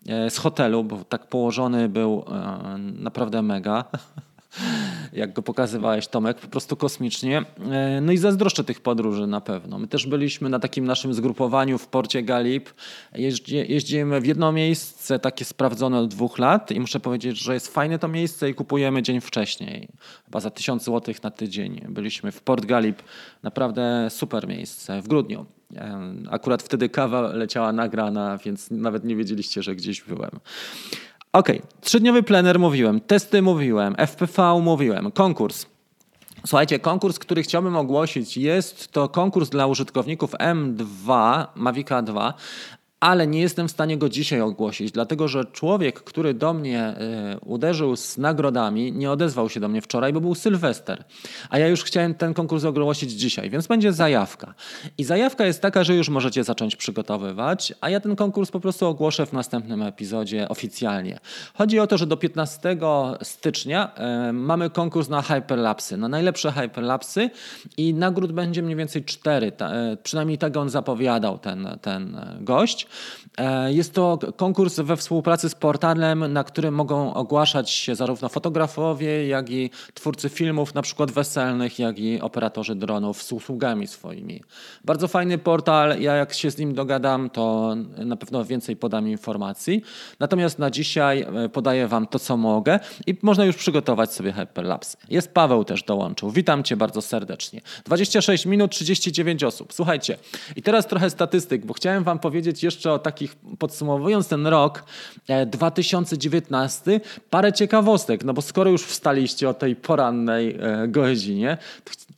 [0.08, 3.84] e, z hotelu, bo tak położony był e, naprawdę mega.
[5.12, 7.44] jak go pokazywałeś, Tomek, po prostu kosmicznie.
[7.70, 9.78] E, no i zazdroszczę tych podróży na pewno.
[9.78, 12.70] My też byliśmy na takim naszym zgrupowaniu w porcie Galip.
[13.14, 17.68] Jeździ, jeździmy w jedno miejsce, takie sprawdzone od dwóch lat i muszę powiedzieć, że jest
[17.68, 19.88] fajne to miejsce i kupujemy dzień wcześniej.
[20.24, 21.80] Chyba za tysiąc złotych na tydzień.
[21.88, 23.02] Byliśmy w Port Galip.
[23.42, 25.46] Naprawdę super miejsce w grudniu.
[25.76, 30.30] E, akurat wtedy kawa leciała nagrana, więc nawet nie wiedzieliście, że gdzieś byłem.
[31.32, 31.48] Ok,
[31.80, 35.66] trzydniowy plener mówiłem, testy mówiłem, FPV mówiłem, konkurs.
[36.46, 42.34] Słuchajcie, konkurs, który chciałbym ogłosić, jest to konkurs dla użytkowników M2, Mavica 2,
[43.02, 46.94] ale nie jestem w stanie go dzisiaj ogłosić, dlatego że człowiek, który do mnie
[47.34, 51.04] y, uderzył z nagrodami, nie odezwał się do mnie wczoraj, bo był Sylwester.
[51.50, 54.54] A ja już chciałem ten konkurs ogłosić dzisiaj, więc będzie zajawka.
[54.98, 58.86] I zajawka jest taka, że już możecie zacząć przygotowywać, a ja ten konkurs po prostu
[58.86, 61.18] ogłoszę w następnym epizodzie oficjalnie.
[61.54, 62.76] Chodzi o to, że do 15
[63.22, 63.92] stycznia
[64.28, 67.30] y, mamy konkurs na hyperlapsy, na najlepsze hyperlapsy
[67.76, 69.52] i nagród będzie mniej więcej cztery.
[69.52, 72.91] Ta, y, przynajmniej tak on zapowiadał, ten, ten gość.
[73.38, 79.26] E, jest to konkurs we współpracy z portalem, na którym mogą ogłaszać się zarówno fotografowie,
[79.26, 84.42] jak i twórcy filmów, na przykład weselnych, jak i operatorzy dronów z usługami swoimi.
[84.84, 86.00] Bardzo fajny portal.
[86.00, 89.82] Ja jak się z nim dogadam, to na pewno więcej podam informacji.
[90.20, 94.96] Natomiast na dzisiaj e, podaję Wam to, co mogę i można już przygotować sobie hyperlapsy.
[95.08, 96.30] Jest Paweł też dołączył.
[96.30, 97.60] Witam Cię bardzo serdecznie.
[97.84, 99.72] 26 minut, 39 osób.
[99.72, 100.18] Słuchajcie,
[100.56, 104.84] i teraz trochę statystyk, bo chciałem Wam powiedzieć jeszcze jeszcze o takich, podsumowując ten rok
[105.46, 111.58] 2019, e, parę ciekawostek, no bo skoro już wstaliście o tej porannej e, godzinie,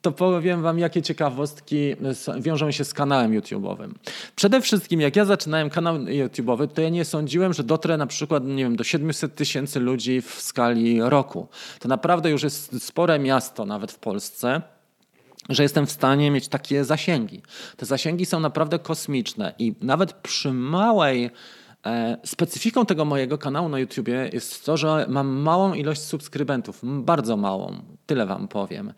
[0.03, 1.97] to powiem wam, jakie ciekawostki
[2.39, 3.91] wiążą się z kanałem YouTube'owym.
[4.37, 8.45] Przede wszystkim, jak ja zaczynałem kanał YouTube'owy, to ja nie sądziłem, że dotrę na przykład,
[8.45, 11.49] nie wiem, do 700 tysięcy ludzi w skali roku.
[11.81, 14.63] To naprawdę już jest spore miasto nawet w Polsce
[15.49, 17.43] że jestem w stanie mieć takie zasięgi.
[17.77, 21.31] Te zasięgi są naprawdę kosmiczne i nawet przy małej
[21.87, 27.37] e, specyfiką tego mojego kanału na YouTubie jest to, że mam małą ilość subskrybentów, bardzo
[27.37, 28.93] małą, tyle wam powiem.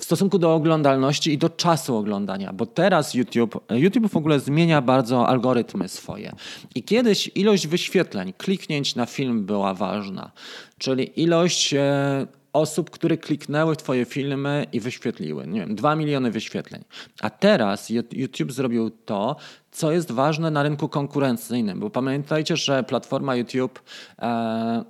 [0.00, 4.82] w stosunku do oglądalności i do czasu oglądania, bo teraz YouTube, YouTube w ogóle zmienia
[4.82, 6.32] bardzo algorytmy swoje.
[6.74, 10.30] I kiedyś ilość wyświetleń, kliknięć na film była ważna,
[10.78, 15.46] czyli ilość e, osób, które kliknęły Twoje filmy i wyświetliły.
[15.46, 16.84] Nie wiem, 2 miliony wyświetleń.
[17.20, 19.36] A teraz YouTube zrobił to,
[19.70, 23.82] co jest ważne na rynku konkurencyjnym, bo pamiętajcie, że platforma YouTube
[24.18, 24.84] e,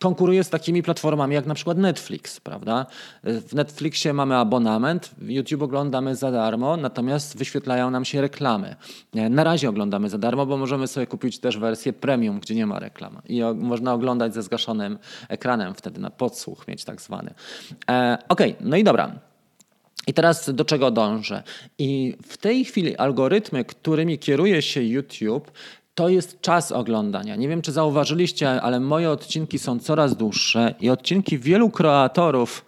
[0.00, 2.86] konkuruje z takimi platformami jak na przykład Netflix, prawda?
[3.24, 8.76] W Netflixie mamy abonament, YouTube oglądamy za darmo, natomiast wyświetlają nam się reklamy.
[9.30, 12.78] Na razie oglądamy za darmo, bo możemy sobie kupić też wersję premium, gdzie nie ma
[12.78, 17.34] reklam i można oglądać ze zgaszonym ekranem, wtedy na podsłuch mieć tak zwany.
[17.90, 19.12] E, Okej, okay, no i dobra.
[20.06, 21.42] I teraz do czego dążę?
[21.78, 25.50] I w tej chwili algorytmy, którymi kieruje się YouTube,
[25.96, 27.36] to jest czas oglądania.
[27.36, 32.64] Nie wiem, czy zauważyliście, ale moje odcinki są coraz dłuższe i odcinki wielu kreatorów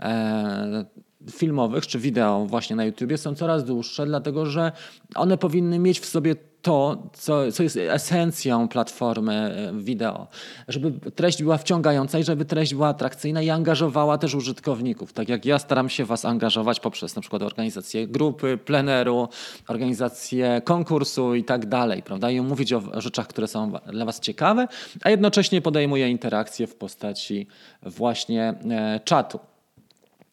[0.00, 0.84] e,
[1.30, 4.72] filmowych czy wideo właśnie na YouTubie są coraz dłuższe, dlatego że
[5.14, 10.26] one powinny mieć w sobie to, co, co jest esencją platformy e, wideo.
[10.68, 15.12] Żeby treść była wciągająca i żeby treść była atrakcyjna i angażowała też użytkowników.
[15.12, 19.28] Tak jak ja staram się Was angażować poprzez na przykład organizację grupy, pleneru,
[19.68, 22.30] organizację konkursu i tak dalej, prawda?
[22.30, 24.68] I mówić o rzeczach, które są dla Was ciekawe,
[25.02, 27.46] a jednocześnie podejmuję interakcję w postaci
[27.82, 29.51] właśnie e, czatu.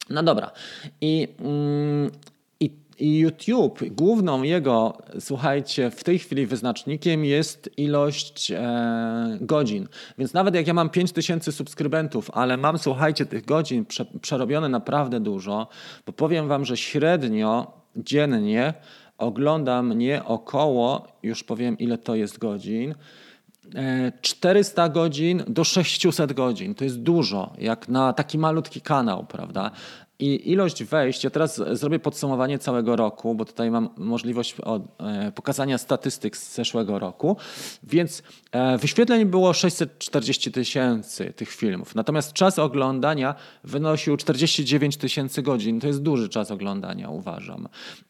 [0.10, 0.52] No dobra.
[1.02, 2.12] I, mm,
[3.00, 9.88] i YouTube, główną jego, słuchajcie, w tej chwili wyznacznikiem jest ilość e, godzin.
[10.18, 15.20] Więc nawet jak ja mam 5000 subskrybentów, ale mam, słuchajcie, tych godzin prze, przerobione naprawdę
[15.20, 15.68] dużo,
[16.06, 18.74] bo powiem wam, że średnio dziennie
[19.18, 22.96] ogląda mnie około, już powiem ile to jest godzin,
[24.22, 26.76] 400 e, godzin do 600 godzin.
[26.76, 29.72] To jest dużo, jak na taki malutki kanał, prawda?
[30.22, 34.56] I ilość wejść, ja teraz zrobię podsumowanie całego roku, bo tutaj mam możliwość
[35.00, 37.38] e, pokazania statystyk z zeszłego roku,
[37.84, 45.80] więc e, wyświetleń było 640 tysięcy tych filmów, natomiast czas oglądania wynosił 49 tysięcy godzin.
[45.80, 47.68] To jest duży czas oglądania, uważam.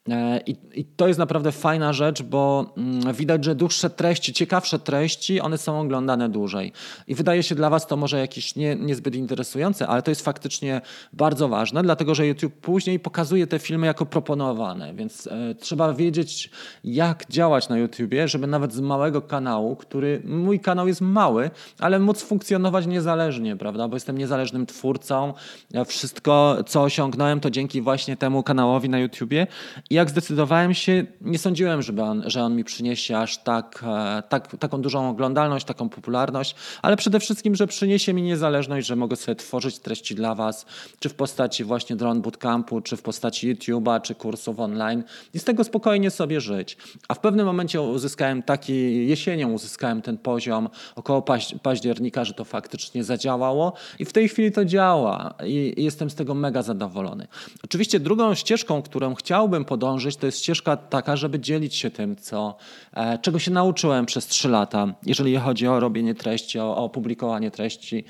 [0.08, 0.40] E,
[0.74, 5.58] I, to jest naprawdę fajna rzecz, bo mm, widać, że dłuższe treści, ciekawsze treści, one
[5.58, 6.72] są oglądane dłużej.
[7.06, 10.80] I wydaje się dla Was to może jakieś nie, niezbyt interesujące, ale to jest faktycznie
[11.12, 16.50] bardzo ważne, dlatego że YouTube później pokazuje te filmy jako proponowane, więc e, trzeba wiedzieć,
[16.84, 21.98] jak działać na YouTubie, żeby nawet z małego kanału, który mój kanał jest mały, ale
[21.98, 23.88] móc funkcjonować niezależnie, prawda?
[23.88, 25.34] Bo jestem niezależnym twórcą.
[25.70, 29.46] Ja wszystko, co osiągnąłem, to dzięki właśnie temu kanałowi na YouTubie.
[29.90, 34.22] I jak zdecydowałem się, nie sądziłem, żeby on, że on mi przyniesie aż tak, e,
[34.28, 39.16] tak, taką dużą oglądalność, taką popularność, ale przede wszystkim, że przyniesie mi niezależność, że mogę
[39.16, 40.66] sobie tworzyć treści dla Was,
[40.98, 45.38] czy w postaci właśnie właśnie Drone Bootcampu, czy w postaci YouTube'a, czy kursów online i
[45.38, 46.76] z tego spokojnie sobie żyć.
[47.08, 51.24] A w pewnym momencie uzyskałem taki, jesienią uzyskałem ten poziom około
[51.62, 56.34] października, że to faktycznie zadziałało i w tej chwili to działa i jestem z tego
[56.34, 57.26] mega zadowolony.
[57.64, 62.56] Oczywiście drugą ścieżką, którą chciałbym podążyć, to jest ścieżka taka, żeby dzielić się tym, co,
[62.94, 67.50] e, czego się nauczyłem przez trzy lata, jeżeli chodzi o robienie treści, o, o publikowanie
[67.50, 68.04] treści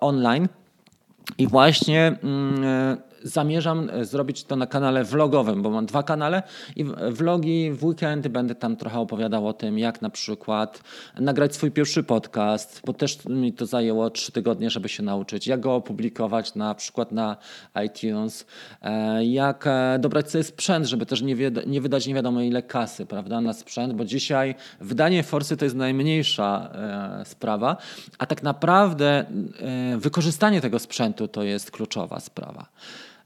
[0.00, 0.48] online.
[1.38, 6.42] I właśnie mm, e, zamierzam e, zrobić to na kanale vlogowym, bo mam dwa kanale
[6.76, 10.82] i vlogi w weekend będę tam trochę opowiadał o tym, jak na przykład
[11.18, 15.60] nagrać swój pierwszy podcast, bo też mi to zajęło trzy tygodnie, żeby się nauczyć, jak
[15.60, 17.36] go opublikować na przykład na
[17.84, 18.46] iTunes,
[18.82, 19.64] e, jak
[19.98, 23.92] dobrać sobie sprzęt, żeby też nie, nie wydać nie wiadomo ile kasy, prawda, na sprzęt,
[23.92, 26.70] bo dzisiaj wydanie forsy to jest najmniejsza
[27.24, 27.76] sprawa,
[28.18, 29.24] a tak naprawdę
[29.96, 32.66] wykorzystanie tego sprzętu to jest kluczowa sprawa.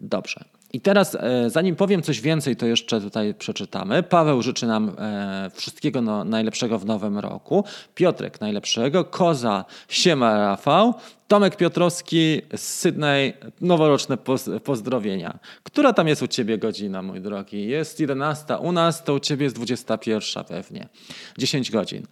[0.05, 0.45] Dobrze.
[0.73, 4.03] I teraz, e, zanim powiem coś więcej, to jeszcze tutaj przeczytamy.
[4.03, 7.65] Paweł życzy nam e, wszystkiego no, najlepszego w nowym roku.
[7.95, 9.05] Piotrek najlepszego.
[9.05, 10.95] Koza, siema Rafał.
[11.29, 14.19] Tomek Piotrowski z Sydney, noworoczne
[14.65, 15.39] pozdrowienia.
[15.63, 17.67] Która tam jest u Ciebie godzina, mój drogi?
[17.67, 20.89] Jest 11, u nas to u Ciebie jest 21 pewnie.
[21.39, 22.07] 10 godzin.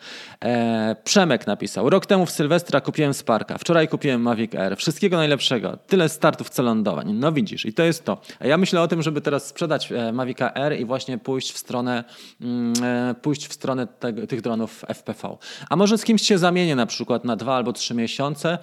[0.45, 4.77] E, Przemek napisał, rok temu w Sylwestra kupiłem Sparka, wczoraj kupiłem Mavic Air.
[4.77, 5.79] Wszystkiego najlepszego.
[5.87, 7.13] Tyle startów, co lądowań.
[7.13, 8.21] No widzisz, i to jest to.
[8.41, 11.59] A ja myślę o tym, żeby teraz sprzedać e, Mavic Air i właśnie pójść w
[11.59, 12.05] stronę,
[12.41, 13.87] mm, e, pójść w stronę
[14.29, 15.37] tych dronów FPV.
[15.71, 18.59] A może z kimś się zamienię na przykład na dwa albo trzy miesiące,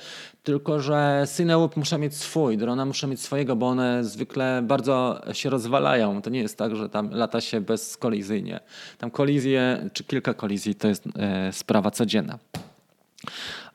[0.49, 5.49] tylko, że Cinewoop muszę mieć swój, drona muszę mieć swojego, bo one zwykle bardzo się
[5.49, 6.21] rozwalają.
[6.21, 8.59] To nie jest tak, że tam lata się bezkolizyjnie.
[8.97, 12.39] Tam kolizje, czy kilka kolizji to jest e, sprawa codzienna.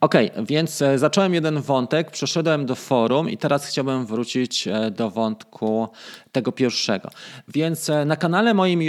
[0.01, 0.15] Ok,
[0.47, 5.89] więc e, zacząłem jeden wątek, przeszedłem do forum i teraz chciałbym wrócić e, do wątku
[6.35, 7.09] tego pierwszego.
[7.49, 8.81] Więc e, na kanale moim,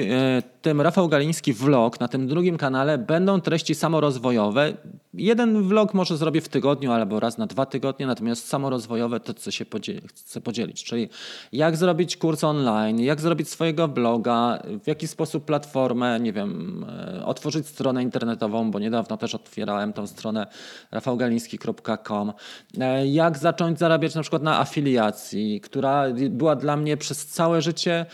[0.62, 4.73] tym Rafał Galiński vlog, na tym drugim kanale będą treści samorozwojowe.
[5.13, 9.51] Jeden vlog może zrobię w tygodniu albo raz na dwa tygodnie, natomiast samorozwojowe to co
[9.51, 11.10] się podzieli, chcę podzielić, czyli
[11.51, 16.86] jak zrobić kurs online, jak zrobić swojego bloga, w jaki sposób platformę, nie wiem,
[17.25, 20.47] otworzyć stronę internetową, bo niedawno też otwierałem tą stronę
[20.91, 22.34] rafałgaliński.com.
[22.79, 28.06] E, jak zacząć zarabiać na przykład na afiliacji, która była dla mnie przez całe życie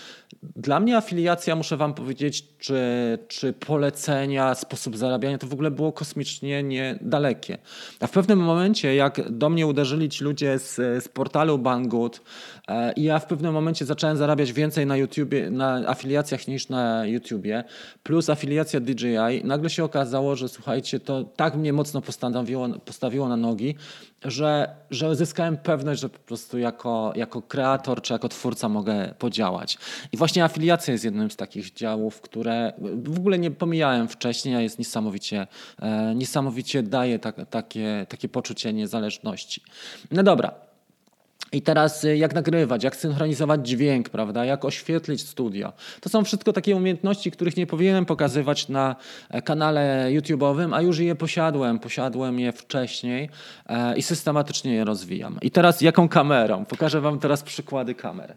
[0.55, 2.79] dla mnie afiliacja, muszę Wam powiedzieć, czy,
[3.27, 7.57] czy polecenia, sposób zarabiania, to w ogóle było kosmicznie niedalekie.
[7.99, 12.21] A w pewnym momencie, jak do mnie uderzyli ci ludzie z, z portalu Banggood
[12.67, 17.05] e, i ja w pewnym momencie zacząłem zarabiać więcej na YouTubie, na afiliacjach niż na
[17.05, 17.63] YouTubie,
[18.03, 23.37] plus afiliacja DJI, nagle się okazało, że słuchajcie, to tak mnie mocno postawiło, postawiło na
[23.37, 23.75] nogi,
[24.25, 29.77] że, że zyskałem pewność, że po prostu jako, jako kreator czy jako twórca mogę podziałać.
[30.11, 34.61] I właśnie afiliacja jest jednym z takich działów, które w ogóle nie pomijałem wcześniej, a
[34.61, 35.47] jest niesamowicie,
[35.81, 39.61] e, niesamowicie daje tak, takie, takie poczucie niezależności.
[40.11, 40.70] No dobra,
[41.51, 44.45] i teraz y, jak nagrywać, jak synchronizować dźwięk, prawda?
[44.45, 45.73] Jak oświetlić studio.
[46.01, 48.95] To są wszystko takie umiejętności, których nie powinienem pokazywać na
[49.29, 51.79] e, kanale YouTube'owym, a już je posiadłem.
[51.79, 53.29] Posiadłem je wcześniej
[53.67, 55.37] e, i systematycznie je rozwijam.
[55.41, 56.65] I teraz jaką kamerą?
[56.65, 58.35] Pokażę Wam teraz przykłady kamer.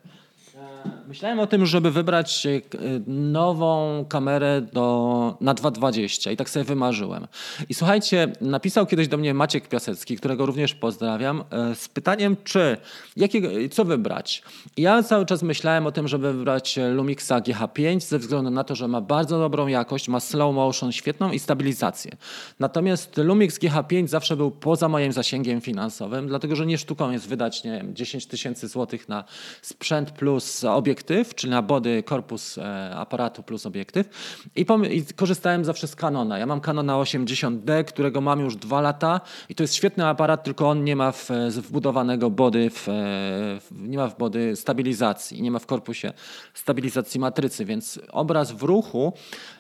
[1.09, 2.61] Myślałem o tym, żeby wybrać e,
[3.07, 7.27] nową kamerę do, na 2.20 i tak sobie wymarzyłem.
[7.69, 12.77] I słuchajcie, napisał kiedyś do mnie Maciek Piasecki, którego również pozdrawiam, e, z pytaniem, czy
[13.17, 14.43] jakiego, co wybrać.
[14.77, 18.89] Ja cały czas myślałem o tym, żeby wybrać Lumixa GH5 ze względu na to, że
[18.89, 22.17] ma bardzo dobrą jakość, ma slow motion świetną i stabilizację.
[22.61, 27.65] Natomiast Lumix GH5 zawsze był poza moim zasięgiem finansowym, dlatego że nie sztuką jest wydać
[27.65, 29.25] nie wiem, 10 tysięcy złotych na
[29.63, 30.65] sprzęt plus
[30.95, 34.09] obiektyw, czyli na body korpus e, aparatu plus obiektyw
[34.57, 36.39] i, i korzystałem zawsze z Canona.
[36.39, 40.71] Ja mam Canona 80D, którego mam już dwa lata i to jest świetny aparat, tylko
[40.71, 45.59] on nie ma w, wbudowanego body, w, w, nie ma w body stabilizacji, nie ma
[45.59, 46.13] w korpusie
[46.55, 49.13] stabilizacji matrycy, więc obraz w ruchu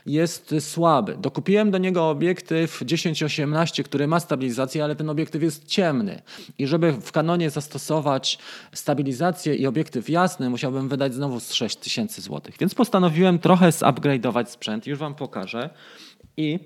[0.07, 1.17] jest słaby.
[1.17, 6.23] Dokupiłem do niego obiektyw 10-18, który ma stabilizację, ale ten obiektyw jest ciemny.
[6.59, 8.39] I żeby w Canonie zastosować
[8.73, 12.55] stabilizację i obiektyw jasny, musiałbym wydać znowu z 6 tysięcy złotych.
[12.61, 15.71] Więc postanowiłem trochę zupgrade'ować sprzęt, już Wam pokażę.
[16.37, 16.59] I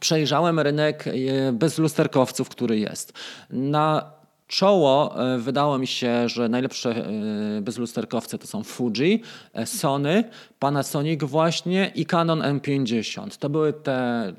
[0.00, 3.12] przejrzałem rynek e, bez lusterkowców, który jest.
[3.50, 4.12] Na
[4.46, 9.22] czoło e, wydało mi się, że najlepsze e, bezlusterkowce to są Fuji,
[9.64, 10.24] Sony,
[10.62, 13.38] Panasonic właśnie i Canon M50.
[13.38, 14.32] To były te,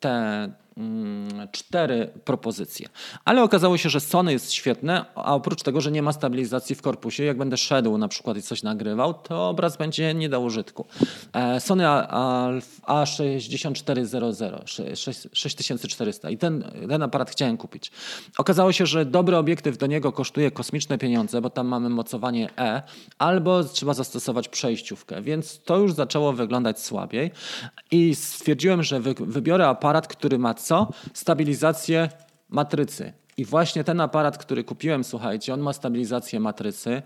[0.00, 2.88] te Mm, cztery propozycje.
[3.24, 6.82] Ale okazało się, że Sony jest świetne, a oprócz tego, że nie ma stabilizacji w
[6.82, 10.86] korpusie, jak będę szedł na przykład i coś nagrywał, to obraz będzie nie do użytku.
[11.32, 11.84] E, Sony
[12.86, 14.62] A6400,
[15.32, 17.92] 6400 i ten, ten aparat chciałem kupić.
[18.38, 22.82] Okazało się, że dobry obiektyw do niego kosztuje kosmiczne pieniądze, bo tam mamy mocowanie E,
[23.18, 27.30] albo trzeba zastosować przejściówkę, więc to już zaczęło wyglądać słabiej
[27.90, 30.88] i stwierdziłem, że wybiorę aparat, który ma co?
[31.14, 32.08] Stabilizację
[32.48, 33.12] matrycy.
[33.36, 37.02] I właśnie ten aparat, który kupiłem, słuchajcie, on ma stabilizację matrycy.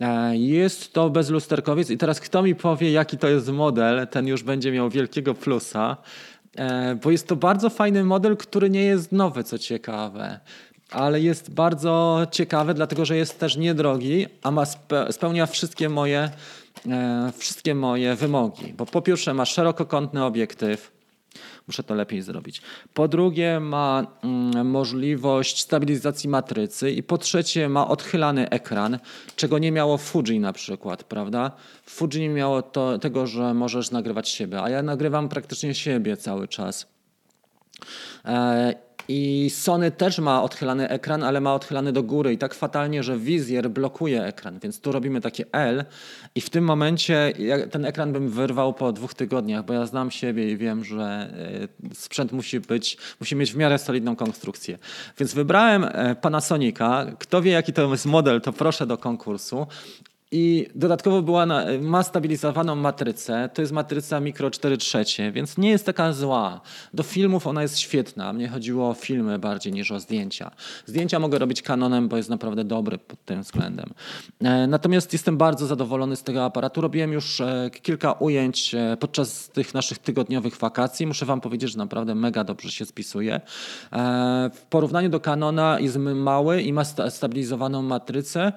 [0.00, 4.42] E, jest to bezlusterkowiec i teraz kto mi powie, jaki to jest model, ten już
[4.42, 5.96] będzie miał wielkiego plusa,
[6.56, 10.40] e, bo jest to bardzo fajny model, który nie jest nowy, co ciekawe.
[10.90, 14.64] Ale jest bardzo ciekawy, dlatego że jest też niedrogi, a ma
[15.10, 16.30] spełnia wszystkie moje,
[17.38, 18.74] wszystkie moje wymogi.
[18.74, 21.00] Bo po pierwsze ma szerokokątny obiektyw,
[21.66, 22.62] Muszę to lepiej zrobić.
[22.94, 28.98] Po drugie, ma mm, możliwość stabilizacji matrycy i po trzecie, ma odchylany ekran,
[29.36, 31.50] czego nie miało Fuji na przykład, prawda?
[31.86, 36.48] Fuji nie miało to, tego, że możesz nagrywać siebie, a ja nagrywam praktycznie siebie cały
[36.48, 36.86] czas.
[39.12, 43.18] I Sony też ma odchylany ekran, ale ma odchylany do góry i tak fatalnie, że
[43.18, 45.84] wizjer blokuje ekran, więc tu robimy takie L
[46.34, 47.32] i w tym momencie
[47.70, 51.30] ten ekran bym wyrwał po dwóch tygodniach, bo ja znam siebie i wiem, że
[51.90, 54.78] e, sprzęt musi być, musi mieć w miarę solidną konstrukcję.
[55.18, 57.06] Więc wybrałem e, Panasonica.
[57.18, 59.66] Kto wie jaki to jest model, to proszę do konkursu.
[60.32, 63.50] I dodatkowo była na, ma stabilizowaną matrycę.
[63.54, 66.60] To jest matryca mikro 4 trzecie, więc nie jest taka zła.
[66.94, 68.32] Do filmów ona jest świetna.
[68.32, 70.50] Mnie chodziło o filmy bardziej niż o zdjęcia.
[70.86, 73.90] Zdjęcia mogę robić Canonem, bo jest naprawdę dobry pod tym względem.
[74.40, 76.80] E, natomiast jestem bardzo zadowolony z tego aparatu.
[76.80, 81.06] Robiłem już e, kilka ujęć e, podczas tych naszych tygodniowych wakacji.
[81.06, 83.40] Muszę wam powiedzieć, że naprawdę mega dobrze się spisuje.
[84.52, 88.52] W porównaniu do Canona jest mały i ma stabilizowaną matrycę.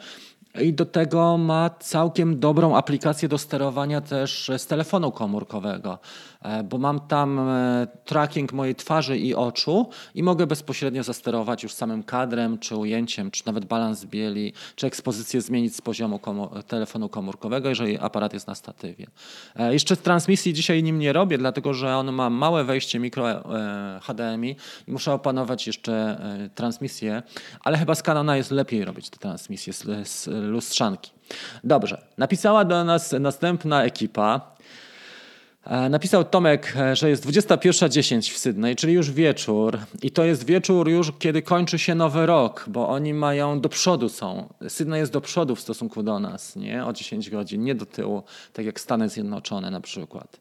[0.62, 6.00] I do tego ma całkiem dobrą aplikację do sterowania też z telefonu komórkowego.
[6.44, 11.74] E, bo mam tam e, tracking mojej twarzy i oczu i mogę bezpośrednio zasterować już
[11.74, 17.10] samym kadrem, czy ujęciem, czy nawet balans bieli, czy ekspozycję zmienić z poziomu komor telefonu
[17.10, 19.08] komórkowego, jeżeli aparat jest na statywie.
[19.56, 23.44] E, jeszcze transmisji dzisiaj nim nie robię, dlatego że on ma małe wejście mikro
[24.02, 24.56] HDMI
[24.88, 26.18] i muszę opanować jeszcze
[26.56, 27.24] transmisję,
[27.64, 31.12] ale chyba z Canona jest lepiej robić te transmisje z, z lustrzanki.
[31.64, 34.53] Dobrze, napisała do nas następna ekipa.
[35.66, 39.80] E, napisał Tomek, e, że jest 21.10 w Sydney, czyli już wieczór.
[40.02, 44.10] I to jest wieczór już, kiedy kończy się nowy rok, bo oni mają do przodu
[44.10, 44.54] są.
[44.68, 46.86] Sydney jest do przodu w stosunku do nas, nie?
[46.86, 50.40] O 10 godzin, nie do tyłu, tak jak Stany Zjednoczone na przykład.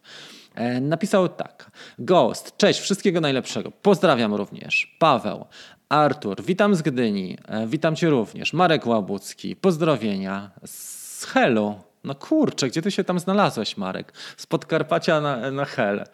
[0.55, 1.71] E, napisał tak.
[1.99, 3.73] Ghost, cześć, wszystkiego najlepszego.
[3.83, 4.97] Pozdrawiam również.
[4.99, 5.45] Paweł.
[5.89, 7.39] Artur, witam z Gdyni.
[7.67, 8.53] Witam cię również.
[8.53, 10.51] Marek Łabucki, pozdrowienia.
[10.67, 11.75] Z Helu.
[12.05, 14.13] No kurczę, gdzie ty się tam znalazłeś, Marek?
[14.37, 16.05] Z Podkarpacia na, na Hel.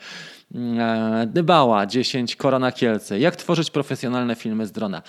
[0.55, 3.19] E, Dybała 10, Korona Kielce.
[3.19, 5.03] Jak tworzyć profesjonalne filmy z drona?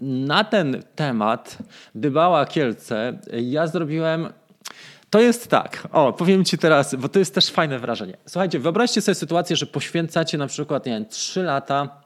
[0.00, 1.58] Na ten temat
[1.94, 4.28] Dybała Kielce ja zrobiłem
[5.10, 8.16] to jest tak, o, powiem ci teraz, bo to jest też fajne wrażenie.
[8.26, 12.02] Słuchajcie, wyobraźcie sobie sytuację, że poświęcacie na przykład, nie wiem, 3 lata,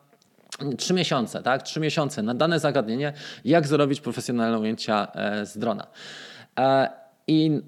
[0.79, 3.13] 3 miesiące, tak, 3 miesiące na dane zagadnienie,
[3.45, 5.87] jak zrobić profesjonalne ujęcia e, z drona.
[6.59, 6.91] E,
[7.27, 7.61] I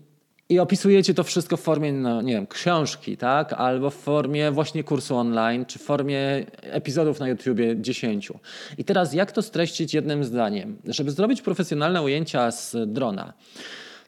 [0.53, 3.53] i opisujecie to wszystko w formie, no, nie wiem, książki, tak?
[3.53, 8.32] Albo w formie właśnie kursu online, czy w formie epizodów na YouTubie 10.
[8.78, 10.76] I teraz jak to streścić jednym zdaniem?
[10.84, 13.32] Żeby zrobić profesjonalne ujęcia z drona,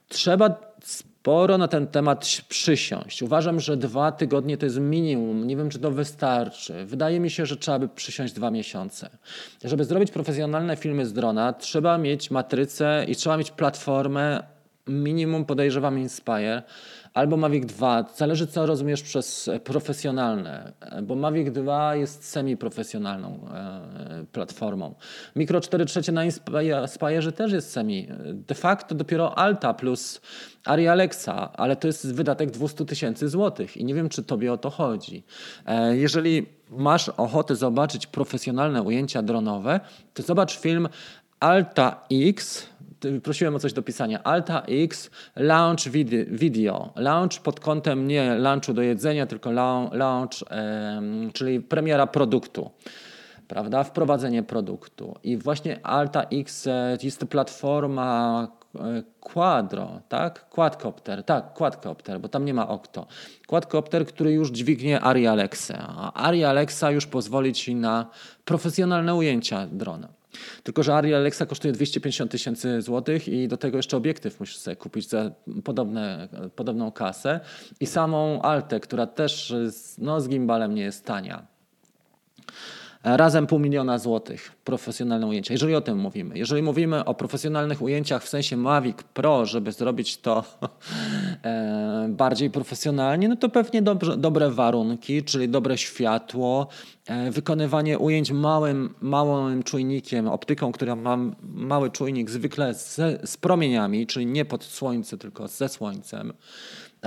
[0.09, 3.23] trzeba sporo na ten temat przysiąść.
[3.23, 5.47] Uważam, że dwa tygodnie to jest minimum.
[5.47, 6.85] Nie wiem, czy to wystarczy.
[6.85, 9.11] Wydaje mi się, że trzeba by przysiąść dwa miesiące.
[9.65, 14.54] Żeby zrobić profesjonalne filmy z drona, trzeba mieć matrycę i trzeba mieć platformę
[14.87, 16.63] minimum podejrzewam Inspire
[17.15, 18.05] albo Mavic 2.
[18.17, 20.73] Zależy co rozumiesz przez profesjonalne,
[21.03, 24.95] bo Mavic 2 jest semi-profesjonalną e, platformą.
[25.37, 28.09] Micro 4 trzecie na Inspire też jest semi.
[28.33, 30.21] De facto dopiero Alta plus
[30.65, 34.59] Ari Alexa, ale to jest wydatek 200 tysięcy złotych i nie wiem, czy tobie o
[34.59, 35.25] to chodzi.
[35.67, 39.81] E, jeżeli masz ochotę zobaczyć profesjonalne ujęcia dronowe,
[40.15, 40.89] to zobacz film
[41.41, 42.67] Alta X
[43.23, 44.23] prosiłem o coś do pisania.
[44.23, 45.89] Alta X launch
[46.29, 46.93] video.
[46.97, 49.51] Launch pod kątem nie launchu do jedzenia, tylko
[49.93, 50.45] launch,
[51.33, 52.71] czyli premiera produktu
[53.49, 53.85] prawda?
[53.85, 55.15] Wprowadzenie produktu.
[55.23, 60.49] I właśnie Alta X e, jest to platforma e, Quadro, tak?
[60.49, 63.07] Quadcopter, tak, Quadcopter, bo tam nie ma Octo.
[63.47, 68.07] Quadcopter, który już dźwignie Ari Alexa, a Ari Alexa już pozwoli Ci na
[68.45, 70.09] profesjonalne ujęcia drona.
[70.63, 74.77] Tylko, że Ari Alexa kosztuje 250 tysięcy złotych i do tego jeszcze obiektyw musisz sobie
[74.77, 75.31] kupić za
[75.65, 77.41] podobne, podobną kasę.
[77.81, 79.55] I samą Altę, która też
[79.99, 81.54] no, z gimbalem nie jest tania.
[83.05, 86.39] Razem pół miliona złotych profesjonalne ujęcia, jeżeli o tym mówimy.
[86.39, 90.45] Jeżeli mówimy o profesjonalnych ujęciach w sensie Mavic Pro, żeby zrobić to
[91.45, 96.69] e, bardziej profesjonalnie, no to pewnie dobrze, dobre warunki, czyli dobre światło,
[97.07, 102.97] e, wykonywanie ujęć małym, małym czujnikiem, optyką, która ma mały czujnik zwykle z,
[103.31, 106.33] z promieniami, czyli nie pod słońce, tylko ze słońcem.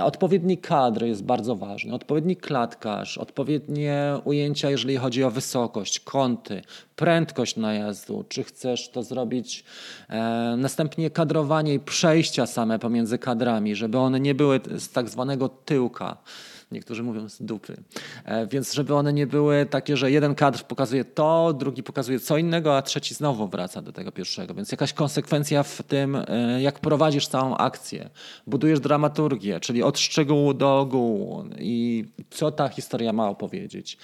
[0.04, 6.62] Odpowiedni kadr jest bardzo ważny, odpowiedni klatkarz, odpowiednie ujęcia, jeżeli chodzi o wysokość, kąty,
[6.96, 9.64] prędkość najazdu, czy chcesz to zrobić,
[10.08, 15.48] e, następnie kadrowanie i przejścia same pomiędzy kadrami, żeby one nie były z tak zwanego
[15.48, 16.16] tyłka
[16.72, 17.76] niektórzy mówią z dupy.
[18.24, 22.36] E, więc żeby one nie były takie, że jeden kadr pokazuje to, drugi pokazuje co
[22.36, 24.54] innego, a trzeci znowu wraca do tego pierwszego.
[24.54, 28.10] Więc jakaś konsekwencja w tym, e, jak prowadzisz całą akcję.
[28.46, 33.98] Budujesz dramaturgię, czyli od szczegółu do ogółu i co ta historia ma opowiedzieć.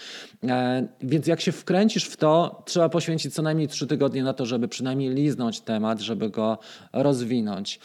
[0.49, 4.47] E, więc jak się wkręcisz w to, trzeba poświęcić co najmniej trzy tygodnie na to,
[4.47, 6.59] żeby przynajmniej liznąć temat, żeby go
[6.93, 7.79] rozwinąć.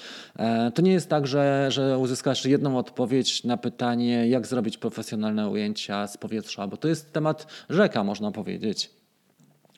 [0.75, 6.07] To nie jest tak, że, że uzyskasz jedną odpowiedź na pytanie, jak zrobić profesjonalne ujęcia
[6.07, 8.89] z powietrza, bo to jest temat rzeka, można powiedzieć.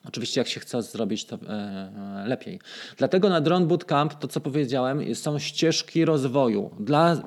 [0.07, 2.59] Oczywiście, jak się chce zrobić, to e, lepiej.
[2.97, 6.71] Dlatego na Drone Bootcamp, to co powiedziałem, są ścieżki rozwoju.
[6.79, 7.21] Dla,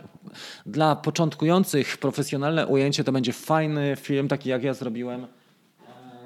[0.67, 5.27] dla początkujących profesjonalne ujęcie to będzie fajny film, taki jak ja zrobiłem.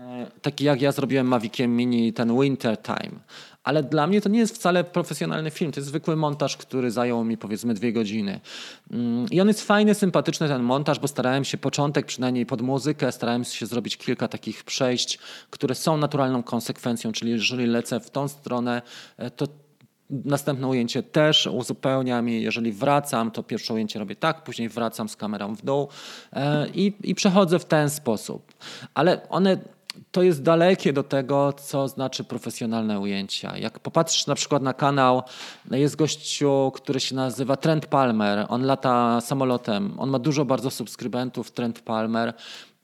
[0.03, 3.21] E, taki jak ja zrobiłem Maviciem Mini, ten Winter Time
[3.69, 5.73] ale dla mnie to nie jest wcale profesjonalny film.
[5.73, 8.41] To jest zwykły montaż, który zajął mi powiedzmy dwie godziny.
[8.91, 13.13] Mm, I on jest fajny, sympatyczny ten montaż, bo starałem się początek przynajmniej pod muzykę,
[13.13, 15.19] starałem się zrobić kilka takich przejść,
[15.51, 18.83] które są naturalną konsekwencją, czyli jeżeli lecę w tą stronę,
[19.17, 19.47] e, to
[20.11, 25.17] Następne ujęcie też uzupełniam i jeżeli wracam, to pierwsze ujęcie robię tak, później wracam z
[25.17, 25.89] kamerą w dół
[26.33, 28.53] e, i, i przechodzę w ten sposób.
[28.95, 29.59] Ale one
[30.11, 33.57] to jest dalekie do tego, co znaczy profesjonalne ujęcia.
[33.57, 35.23] Jak popatrzysz na przykład na kanał,
[35.71, 38.47] jest gościu, który się nazywa Trent Palmer.
[38.49, 39.95] On lata samolotem.
[39.99, 42.35] On ma dużo bardzo subskrybentów, Trent Palmer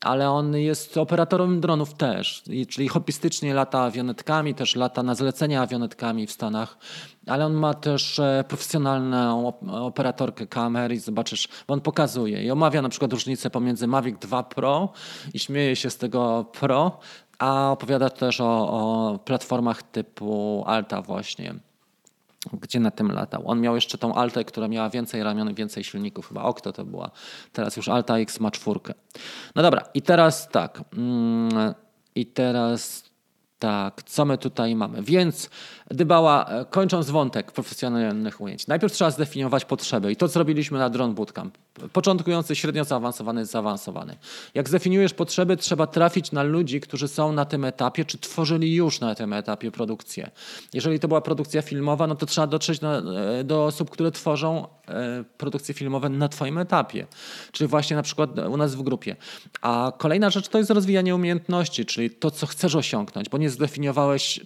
[0.05, 6.27] ale on jest operatorem dronów też, czyli hobbystycznie lata awionetkami, też lata na zlecenia awionetkami
[6.27, 6.79] w Stanach,
[7.27, 12.83] ale on ma też e, profesjonalną operatorkę kamer i zobaczysz, bo on pokazuje i omawia
[12.83, 14.93] na przykład różnicę pomiędzy Mavic 2 Pro
[15.35, 16.99] i śmieje się z tego Pro,
[17.39, 21.55] a opowiada też o, o platformach typu Alta właśnie
[22.53, 23.43] gdzie na tym latał.
[23.47, 27.11] On miał jeszcze tą Altę, która miała więcej ramion, więcej silników, chyba Octo to była.
[27.53, 28.95] Teraz już Alta X ma czwórkę.
[29.55, 30.85] No dobra, i teraz tak.
[30.97, 31.75] Mm,
[32.15, 33.04] I teraz
[33.65, 35.03] Tak, co my tutaj mamy?
[35.03, 35.51] Więc
[35.91, 40.91] Dybała, e, kończąc wątek profesjonalnych ujęć, najpierw trzeba zdefiniować potrzeby i to co robiliśmy na
[40.91, 41.59] Drone Bootcamp.
[41.93, 44.17] Początkujący, średnio zaawansowany, zaawansowany.
[44.55, 49.01] Jak zdefiniujesz potrzeby, trzeba trafić na ludzi, którzy są na tym etapie, czy tworzyli już
[49.01, 50.31] na tym etapie produkcję.
[50.75, 54.67] Jeżeli to była produkcja filmowa, no to trzeba dotrzeć na, e, do osób, które tworzą
[54.89, 57.07] e, produkcje filmowe na twoim etapie.
[57.53, 59.17] Czyli właśnie na przykład u nas w grupie.
[59.61, 64.41] A kolejna rzecz to jest rozwijanie umiejętności, czyli to, co chcesz osiągnąć, bo nie zdefiniowałeś,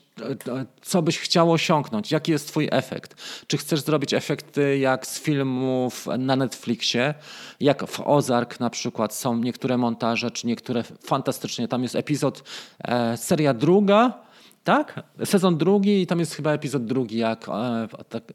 [0.83, 3.23] co byś chciał osiągnąć, jaki jest twój efekt.
[3.47, 7.15] Czy chcesz zrobić efekty jak z filmów na Netflixie,
[7.61, 12.43] jak w Ozark na przykład są niektóre montaże, czy niektóre fantastycznie, tam jest epizod,
[12.85, 14.29] e, seria druga,
[14.65, 15.03] tak?
[15.25, 17.89] Sezon drugi i tam jest chyba epizod drugi, jak e,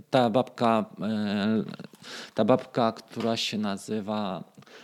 [0.09, 1.63] ta, babka, e,
[2.33, 4.43] ta babka, która się nazywa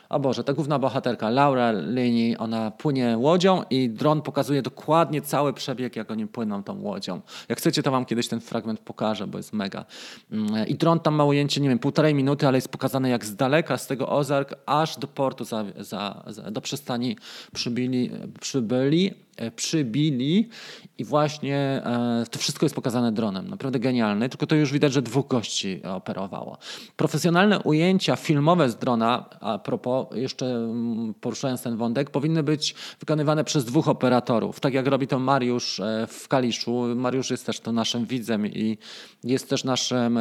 [0.09, 5.53] o Boże, ta główna bohaterka, Laura Linney, ona płynie łodzią i dron pokazuje dokładnie cały
[5.53, 7.21] przebieg, jak oni płyną tą łodzią.
[7.49, 9.85] Jak chcecie, to wam kiedyś ten fragment pokażę, bo jest mega.
[10.31, 13.35] Mm, I dron tam ma ujęcie, nie wiem, półtorej minuty, ale jest pokazane jak z
[13.35, 17.17] daleka, z tego Ozark, aż do portu, za, za, za do przystani
[17.53, 20.49] przybili, przybyli E, przybili
[20.97, 23.47] i właśnie e, to wszystko jest pokazane dronem.
[23.47, 26.57] Naprawdę genialne, tylko to już widać, że dwóch gości operowało.
[26.95, 33.43] Profesjonalne ujęcia filmowe z drona, a propos, jeszcze mm, poruszając ten wątek, powinny być wykonywane
[33.43, 34.59] przez dwóch operatorów.
[34.59, 36.95] Tak jak robi to Mariusz e, w Kaliszu.
[36.95, 38.77] Mariusz jest też to naszym widzem i
[39.23, 40.19] jest też naszym,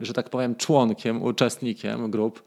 [0.00, 2.42] że tak powiem, członkiem, uczestnikiem grup.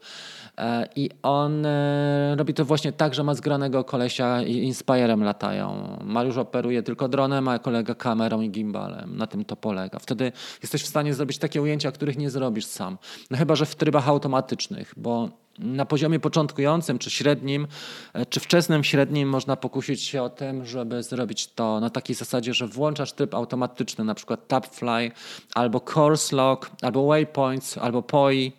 [0.58, 5.98] E, I on e, robi to właśnie tak, że ma zgranego kolesia i Inspirem latają.
[6.04, 9.16] Mariusz operuje tylko dronem, a kolega kamerą i gimbalem.
[9.16, 9.98] Na tym to polega.
[9.98, 10.32] Wtedy
[10.62, 12.98] jesteś w stanie zrobić takie ujęcia, których nie zrobisz sam.
[13.30, 15.28] No chyba, że w trybach automatycznych, bo
[15.58, 17.66] na poziomie początkującym, czy średnim,
[18.12, 22.54] e, czy wczesnym średnim można pokusić się o tym, żeby zrobić to na takiej zasadzie,
[22.54, 25.10] że włączasz tryb automatyczny, na przykład Tapfly,
[25.54, 28.52] albo Course Lock, albo Waypoints, albo POI,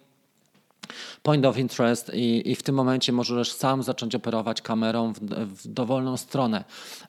[1.24, 5.20] point of interest i, i w tym momencie możesz sam zacząć operować kamerą w,
[5.64, 6.64] w dowolną stronę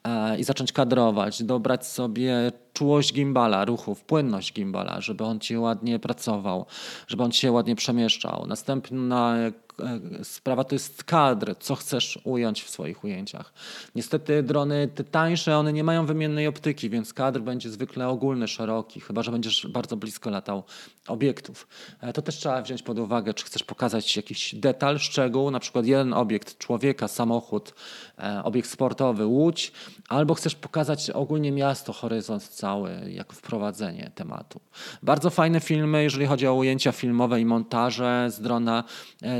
[0.04, 5.98] e, i zacząć kadrować, dobrać sobie czułość gimbala, ruchów, płynność gimbala, żeby on ci ładnie
[5.98, 6.66] pracował,
[7.06, 8.46] żeby on się ładnie przemieszczał.
[8.46, 9.36] Następna
[9.80, 13.52] E, sprawa to jest kadr, co chcesz ująć w swoich ujęciach.
[13.94, 19.00] Niestety drony te tańsze, one nie mają wymiennej optyki, więc kadr będzie zwykle ogólny, szeroki,
[19.00, 20.62] chyba że będziesz bardzo blisko latał
[21.08, 21.68] obiektów.
[22.00, 25.86] E, to też trzeba wziąć pod uwagę, czy chcesz pokazać jakiś detal, szczegół, na przykład
[25.86, 27.74] jeden obiekt człowieka, samochód,
[28.18, 29.72] e, obiekt sportowy, łódź,
[30.08, 32.67] albo chcesz pokazać ogólnie miasto, horyzont cały,
[33.08, 34.60] jako wprowadzenie tematu.
[35.02, 38.84] Bardzo fajne filmy, jeżeli chodzi o ujęcia filmowe i montaże z drona,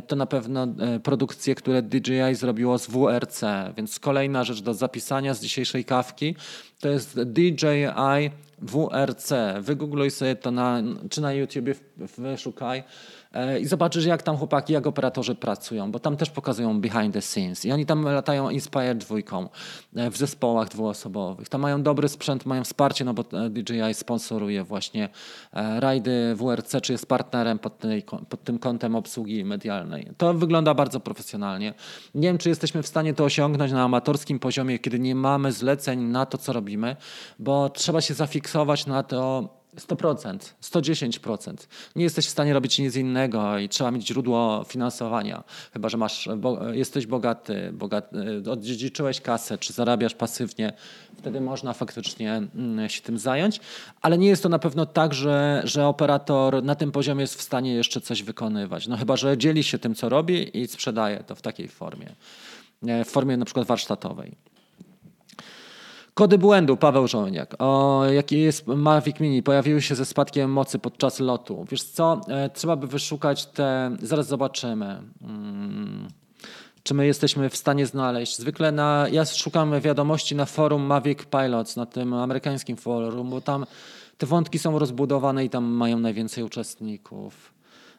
[0.07, 3.41] to na pewno e, produkcje, które DJI zrobiło z WRC,
[3.76, 6.35] więc kolejna rzecz do zapisania z dzisiejszej kawki
[6.81, 9.33] to jest DJI WRC.
[9.61, 12.85] Wygoogluj sobie to na, czy na YouTubie wyszukaj E,
[13.61, 17.64] i zobaczysz, jak tam chłopaki, jak operatorzy pracują, bo tam też pokazują behind the scenes.
[17.64, 19.49] I oni tam latają Inspire dwójką
[19.97, 21.49] e, w zespołach dwuosobowych.
[21.49, 25.09] Tam mają dobry sprzęt, mają wsparcie, no bo e, DJI sponsoruje właśnie
[25.78, 30.12] rajdy WRC, czy jest partnerem pod, tej, pod tym kątem obsługi medialnej.
[30.16, 31.74] To wygląda bardzo profesjonalnie.
[32.14, 36.01] Nie wiem, czy jesteśmy w stanie to osiągnąć na amatorskim poziomie, kiedy nie mamy zleceń
[36.01, 36.97] na to, co robimy,
[37.39, 41.55] bo trzeba się zafiksować na to, 100%, 110%.
[41.97, 45.45] Nie jesteś w stanie robić nic innego i trzeba mieć źródło finansowania.
[45.72, 50.72] Chyba, że masz, bo, jesteś bogaty, bogaty, odziedziczyłeś kasę, czy zarabiasz pasywnie,
[51.18, 53.61] wtedy można faktycznie mm, się tym zająć.
[54.03, 57.43] Ale nie jest to na pewno tak, że, że operator na tym poziomie jest w
[57.43, 58.87] stanie jeszcze coś wykonywać.
[58.87, 62.14] No chyba, że dzieli się tym, co robi i sprzedaje to w takiej formie.
[62.83, 64.37] W formie na przykład warsztatowej.
[66.19, 67.55] Kody błędu, Paweł Żołniak.
[67.59, 69.43] O, jaki jest Mavic Mini?
[69.43, 71.66] Pojawiły się ze spadkiem mocy podczas lotu.
[71.71, 75.03] Wiesz co, e, trzeba by wyszukać te, zaraz zobaczymy.
[75.21, 76.09] Hmm.
[76.83, 78.39] Czy my jesteśmy w stanie znaleźć?
[78.39, 83.66] Zwykle na, ja szukam wiadomości na forum Mavic Pilots, na tym amerykańskim forum, bo tam
[84.19, 87.55] te wątki są rozbudowane i tam mają najwięcej uczestników.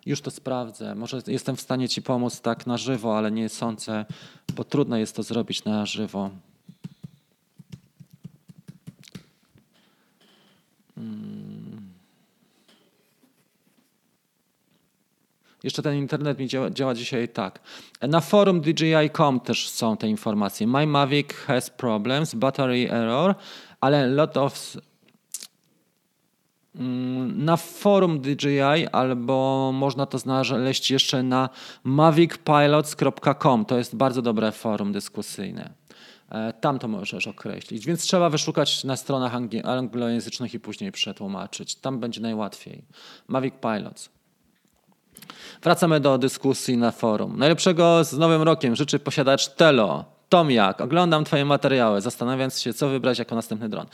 [0.05, 0.95] Już to sprawdzę.
[0.95, 4.05] Może jestem w stanie Ci pomóc tak na żywo, ale nie sądzę,
[4.55, 6.29] bo trudno jest to zrobić na żywo.
[15.63, 17.59] Jeszcze ten internet mi działa, działa, dzisiaj tak.
[18.01, 20.67] Na forum DJI.com też są te informacje.
[20.67, 23.35] My Mavic has problems, battery error,
[23.81, 24.77] ale lot of
[26.75, 31.49] hmm, na forum DJI albo można to znaleźć jeszcze na
[31.83, 33.65] mavicpilots.com.
[33.65, 35.73] To jest bardzo dobre forum dyskusyjne.
[36.31, 39.33] E, tam to możesz określić, więc trzeba wyszukać na stronach
[39.63, 41.75] anglojęzycznych i później przetłumaczyć.
[41.75, 42.83] Tam będzie najłatwiej.
[43.27, 44.18] Mavic Pilots.
[45.63, 47.37] Wracamy do dyskusji na forum.
[47.37, 50.05] Najlepszego z nowym rokiem życzy posiadacz Telo.
[50.29, 53.85] Tomiak, oglądam Twoje materiały, zastanawiając się, co wybrać jako następny dron.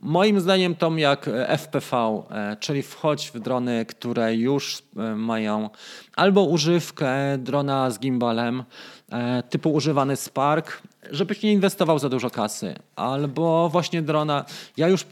[0.00, 5.70] Moim zdaniem Tomiak e, FPV, e, czyli wchodź w drony, które już e, mają
[6.16, 8.64] albo używkę drona z gimbalem,
[9.50, 14.44] typu używany Spark, żebyś nie inwestował za dużo kasy, albo właśnie drona.
[14.76, 15.06] Ja już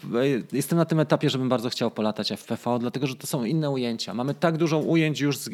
[0.53, 4.15] jestem na tym etapie, żebym bardzo chciał polatać FPV, dlatego że to są inne ujęcia.
[4.15, 5.45] Mamy tak dużo ujęć już z,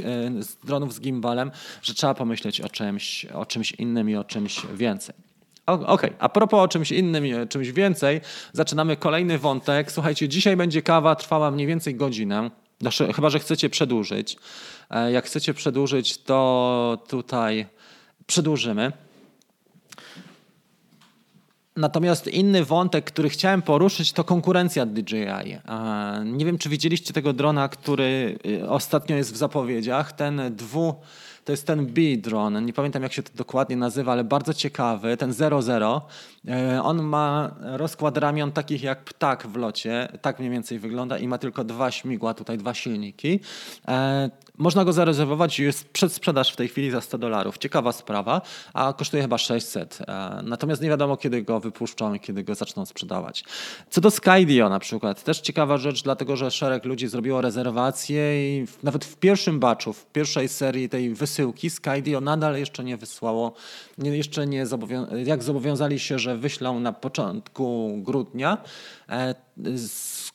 [0.47, 1.51] z dronów z gimbalem,
[1.83, 5.15] że trzeba pomyśleć o czymś, o czymś innym i o czymś więcej.
[5.67, 6.11] Okej, okay.
[6.19, 8.21] a propos o czymś innym, czymś więcej,
[8.53, 9.93] zaczynamy kolejny wątek.
[9.93, 12.51] Słuchajcie, dzisiaj będzie kawa trwała mniej więcej godzinę.
[12.81, 14.37] Znaczy, chyba, że chcecie przedłużyć.
[14.91, 17.67] E, jak chcecie przedłużyć, to tutaj
[18.27, 18.93] przedłużymy.
[21.77, 25.17] Natomiast inny wątek, który chciałem poruszyć, to konkurencja DJI.
[25.19, 30.13] E, nie wiem, czy widzieliście tego drona, który y, ostatnio jest w zapowiedziach.
[30.13, 30.95] Ten dwu
[31.47, 35.33] to jest ten B-drone, nie pamiętam jak się to dokładnie nazywa, ale bardzo ciekawy, ten
[35.33, 36.03] 00.
[36.49, 41.29] E, on ma rozkład ramion takich jak ptak w locie, tak mniej więcej wygląda i
[41.29, 43.41] ma tylko dwa śmigła, tutaj dwa silniki.
[44.59, 47.59] E, można go zarezerwować, jest przedsprzedaż w tej chwili za 100 dolarów.
[47.59, 48.41] Ciekawa sprawa,
[48.75, 49.99] a kosztuje chyba 600.
[50.09, 53.45] E, natomiast nie wiadomo, kiedy go wypuszczą i kiedy go zaczną sprzedawać.
[53.91, 58.67] Co do Skydio na przykład, też ciekawa rzecz, dlatego że szereg ludzi zrobiło rezerwację i
[58.83, 63.53] nawet w pierwszym batchu, w pierwszej serii tej wysyłki Skydio nadal jeszcze nie wysłało,
[63.99, 68.59] jeszcze nie zobowią jak zobowiązali się, że wyślą na początku grudnia,
[69.59, 69.71] e,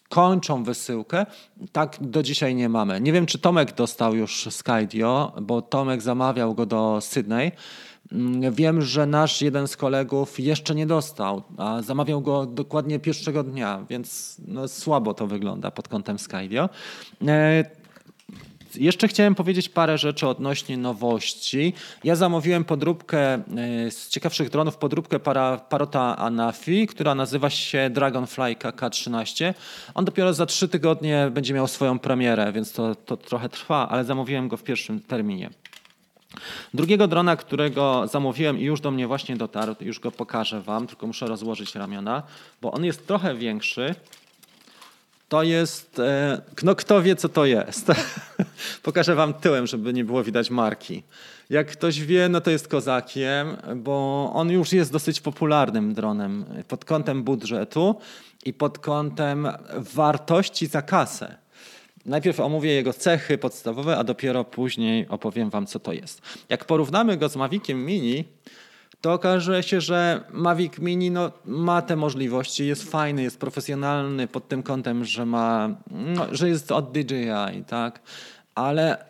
[0.09, 1.25] kończą wysyłkę.
[1.71, 3.01] Tak do dzisiaj nie mamy.
[3.01, 7.51] Nie wiem, czy Tomek dostał już Skydio, bo Tomek zamawiał go do Sydney.
[8.11, 13.43] Mm, wiem, że nasz jeden z kolegów jeszcze nie dostał, a zamawiał go dokładnie pierwszego
[13.43, 16.69] dnia, więc no słabo to wygląda pod kątem Skydio.
[18.75, 21.73] Jeszcze chciałem powiedzieć parę rzeczy odnośnie nowości.
[22.03, 23.41] Ja zamówiłem podróbkę e,
[23.91, 29.53] z ciekawszych dronów, podróbkę para, Parota Anafi, która nazywa się Dragonfly KK13.
[29.93, 34.03] On dopiero za trzy tygodnie będzie miał swoją premierę, więc to, to trochę trwa, ale
[34.03, 35.49] zamówiłem go w pierwszym terminie.
[36.73, 41.07] Drugiego drona, którego zamówiłem i już do mnie właśnie dotarł, już go pokażę Wam, tylko
[41.07, 42.23] muszę rozłożyć ramiona,
[42.61, 43.95] bo on jest trochę większy.
[45.31, 47.87] To jest, e, no kto wie co to jest.
[48.83, 51.03] Pokażę wam tyłem, żeby nie było widać marki.
[51.49, 56.85] Jak ktoś wie, no to jest kozakiem, bo on już jest dosyć popularnym dronem pod
[56.85, 57.95] kątem budżetu
[58.45, 61.35] i pod kątem wartości za kasę.
[62.05, 66.21] Najpierw omówię jego cechy podstawowe, a dopiero później opowiem wam, co to jest.
[66.49, 68.25] Jak porównamy go z Maviciem Mini,
[69.01, 74.47] to okaże się, że Mavic Mini no, ma te możliwości, jest fajny, jest profesjonalny pod
[74.47, 77.99] tym kątem, że ma, no, że jest od DJI, tak?
[78.55, 79.05] Ale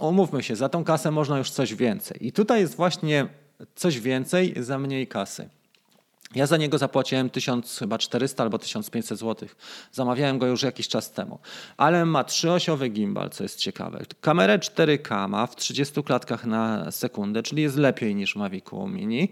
[0.00, 2.26] umówmy się, za tą kasę można już coś więcej.
[2.26, 3.26] I tutaj jest właśnie
[3.74, 5.48] coś więcej za mniej kasy.
[6.34, 9.48] Ja za niego zapłaciłem 1400 albo 1500 zł.
[9.92, 11.38] Zamawiałem go już jakiś czas temu.
[11.76, 14.04] Ale ma trzyosiowy gimbal, co jest ciekawe.
[14.20, 19.28] Kamerę 4K ma w 30 klatkach na sekundę, czyli jest lepiej niż Mavicu Mini.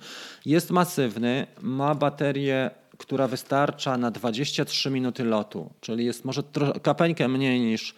[0.46, 6.42] Jest masywny, ma baterię która wystarcza na 23 minuty lotu, czyli jest może
[6.82, 7.94] kapeńkę mniej niż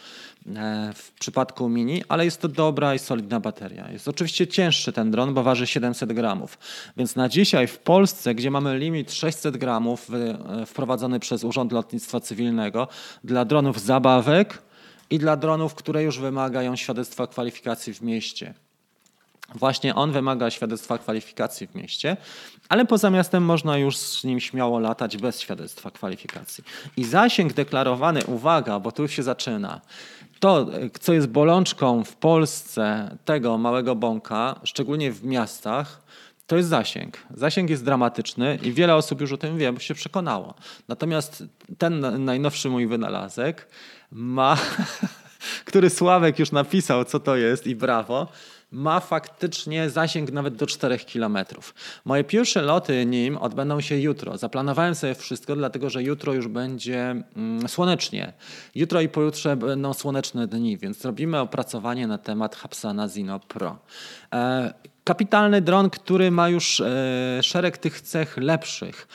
[0.95, 3.91] w przypadku Mini, ale jest to dobra i solidna bateria.
[3.91, 6.59] Jest oczywiście cięższy ten dron, bo waży 700 gramów.
[6.97, 12.21] Więc na dzisiaj w Polsce, gdzie mamy limit 600 gramów e, wprowadzony przez Urząd Lotnictwa
[12.21, 12.89] Cywilnego
[13.25, 14.63] dla dronów zabawek
[15.11, 18.55] i dla dronów, które już wymagają świadectwa kwalifikacji w mieście.
[19.55, 22.17] Właśnie on wymaga świadectwa kwalifikacji w mieście,
[22.69, 26.65] ale poza miastem można już z nim śmiało latać bez świadectwa kwalifikacji.
[26.97, 29.81] I zasięg deklarowany, uwaga, bo tu się zaczyna.
[30.41, 30.67] To,
[31.01, 36.03] co jest bolączką w Polsce tego małego bąka, szczególnie w miastach,
[36.47, 37.19] to jest zasięg.
[37.31, 40.55] Zasięg jest dramatyczny i wiele osób już o tym wie, bo się przekonało.
[40.89, 41.45] Natomiast
[41.79, 43.69] ten najnowszy mój wynalazek
[44.11, 44.57] ma,
[45.65, 48.29] który Sławek już napisał, co to jest i brawo,
[48.71, 51.39] ma faktycznie zasięg nawet do 4 km.
[52.05, 54.39] Moje pierwsze loty nim odbędą się jutro.
[54.39, 58.33] Zaplanowałem sobie wszystko, dlatego że jutro już będzie mm, słonecznie.
[58.75, 63.79] Jutro i pojutrze będą słoneczne dni, więc zrobimy opracowanie na temat Hapsana Zino Pro.
[64.35, 69.09] E, kapitalny dron, który ma już e, szereg tych cech lepszych.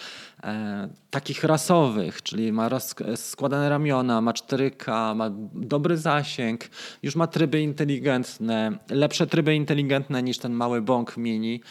[0.43, 2.69] E, takich rasowych, czyli ma
[3.15, 6.61] składane ramiona, ma 4K, ma dobry zasięg,
[7.03, 11.61] już ma tryby inteligentne, lepsze tryby inteligentne niż ten mały bąk mini.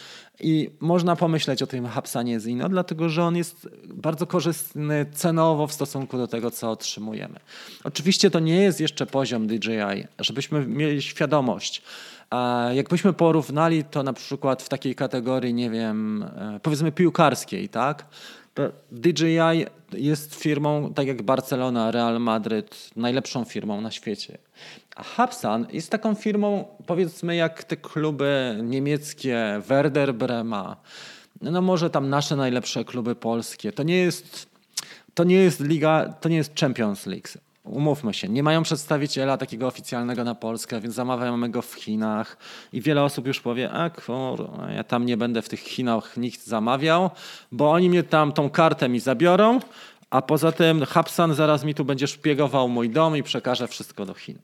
[0.40, 5.72] I można pomyśleć o tym Hapsanie Zino, dlatego że on jest bardzo korzystny cenowo w
[5.72, 7.40] stosunku do tego, co otrzymujemy.
[7.84, 11.82] Oczywiście to nie jest jeszcze poziom DJI, żebyśmy mieli świadomość.
[12.72, 18.06] Jakbyśmy porównali to na przykład w takiej kategorii, nie wiem, e, powiedzmy piłkarskiej, tak?
[18.92, 24.38] DJI jest firmą, tak jak Barcelona, Real Madryt, najlepszą firmą na świecie.
[24.96, 30.76] A Hapsan jest taką firmą, powiedzmy, jak te kluby niemieckie, Werder Brema,
[31.40, 33.72] no może tam nasze najlepsze kluby polskie.
[33.72, 34.46] To nie jest,
[35.14, 37.28] to nie jest liga, to nie jest Champions League.
[37.70, 42.36] Umówmy się, nie mają przedstawiciela takiego oficjalnego na Polskę, więc zamawiamy go w Chinach
[42.72, 43.90] i wiele osób już powie, a
[44.76, 47.10] ja tam nie będę w tych Chinach nikt zamawiał,
[47.52, 49.60] bo oni mnie tam tą kartę mi zabiorą,
[50.10, 54.14] a poza tym Hapsan zaraz mi tu będzie szpiegował mój dom i przekaże wszystko do
[54.14, 54.38] Chin.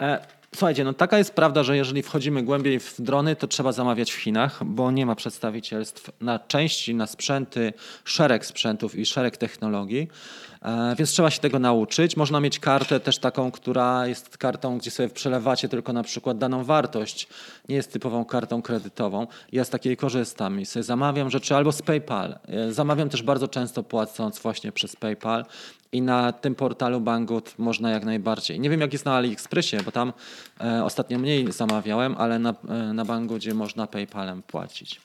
[0.00, 4.12] E, słuchajcie, no taka jest prawda, że jeżeli wchodzimy głębiej w drony, to trzeba zamawiać
[4.12, 7.72] w Chinach, bo nie ma przedstawicielstw na części, na sprzęty,
[8.04, 10.08] szereg sprzętów i szereg technologii.
[10.62, 12.16] E, więc trzeba się tego nauczyć.
[12.16, 16.64] Można mieć kartę też taką, która jest kartą, gdzie sobie przelewacie tylko na przykład daną
[16.64, 17.28] wartość.
[17.68, 19.26] Nie jest typową kartą kredytową.
[19.52, 22.38] Ja z takiej korzystam i sobie zamawiam rzeczy albo z PayPal.
[22.48, 25.44] E, zamawiam też bardzo często płacąc właśnie przez PayPal
[25.94, 28.60] i na tym portalu Banggood można jak najbardziej.
[28.60, 30.12] Nie wiem jak jest na AliExpressie, bo tam
[30.60, 35.00] e, ostatnio mniej zamawiałem, ale na, e, na Banggoodzie można PayPalem płacić.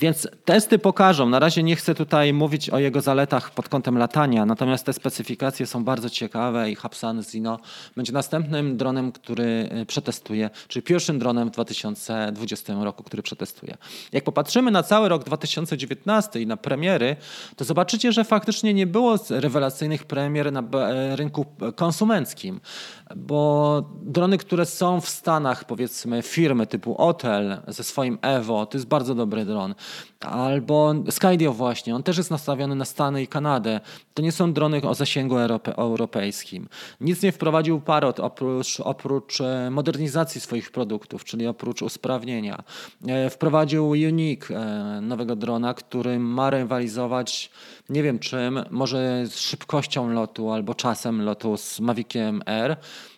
[0.00, 1.28] Więc testy pokażą.
[1.28, 5.66] Na razie nie chcę tutaj mówić o jego zaletach pod kątem latania, natomiast te specyfikacje
[5.66, 7.58] są bardzo ciekawe i Hapsan Zino
[7.96, 13.76] będzie następnym dronem, który y, przetestuje, czyli pierwszym dronem w 2020 roku, który przetestuje.
[14.12, 17.16] Jak popatrzymy na cały rok 2019 i na premiery,
[17.56, 21.46] to zobaczycie, że faktycznie nie było rewelacyjnych premier na e, rynku
[21.76, 22.60] konsumenckim,
[23.16, 28.88] bo drony, które są w Stanach, powiedzmy firmy typu Otel ze swoim Evo, to jest
[28.88, 29.74] bardzo dobry dron.
[30.20, 33.80] Albo Skydio właśnie, on też jest nastawiony na Stany i Kanadę.
[34.14, 35.36] To nie są drony o zasięgu
[35.76, 36.68] europejskim.
[37.00, 42.62] Nic nie wprowadził Parrot oprócz, oprócz e, modernizacji swoich produktów, czyli oprócz usprawnienia.
[43.06, 47.50] E, wprowadził Unique, e, nowego drona, który ma rywalizować
[47.88, 52.76] nie wiem czym, może z szybkością lotu albo czasem lotu z Maviciem Air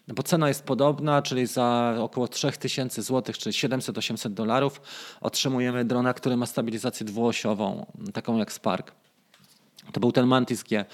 [0.09, 4.81] bo cena jest podobna, czyli za około 3000 zł, czyli 700-800 dolarów
[5.21, 9.04] otrzymujemy drona, który ma stabilizację dwuosiową, taką jak Spark.
[9.93, 10.85] To był ten Mantis G.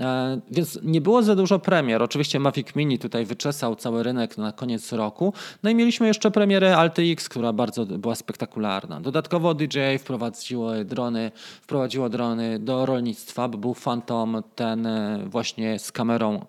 [0.00, 2.02] E, więc nie było za dużo premier.
[2.02, 5.32] Oczywiście Mavic Mini tutaj wyczesał cały rynek na koniec roku.
[5.62, 9.00] No i mieliśmy jeszcze premierę X, która bardzo była spektakularna.
[9.00, 11.30] Dodatkowo DJI wprowadziło drony,
[11.62, 16.44] wprowadziło drony do rolnictwa, bo był Phantom ten e, właśnie z kamerą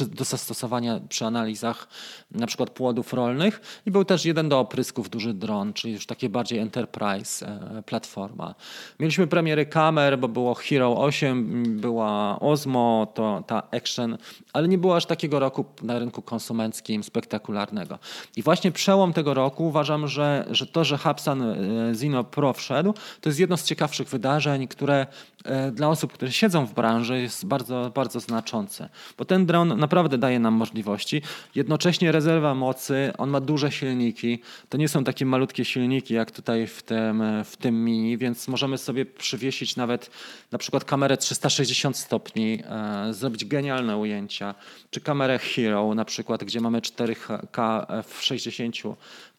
[0.00, 1.88] e, do zastosowania przy analizach
[2.30, 6.28] na przykład płodów rolnych i był też jeden do oprysków duży dron, czyli już takie
[6.28, 7.46] bardziej enterprise
[7.86, 8.54] platforma.
[9.00, 14.18] Mieliśmy premiery kamer, bo było Hero 8, była Osmo, to ta Action,
[14.52, 17.98] ale nie było aż takiego roku na rynku konsumenckim spektakularnego.
[18.36, 21.56] I właśnie przełom tego roku uważam, że, że to, że Hapsan e,
[21.94, 25.06] Zino Pro wszedł, to jest jedno z ciekawszych wydarzeń, które
[25.44, 28.88] e, dla osób, które siedzą w branży jest bardzo, bardzo znaczące.
[29.18, 31.22] Bo ten dron naprawdę daje nam możliwości.
[31.54, 34.42] Jednocześnie rezerwa mocy, on ma duże silniki.
[34.68, 38.78] To nie są takie malutkie silniki jak tutaj w tym, w tym mini, więc możemy
[38.78, 40.10] sobie przywiesić nawet
[40.52, 44.54] na przykład kamerę 360 stopni, e, zrobić genialne ujęcia,
[44.90, 48.76] czy kamerę Hero na przykład, gdzie mamy 4K w 60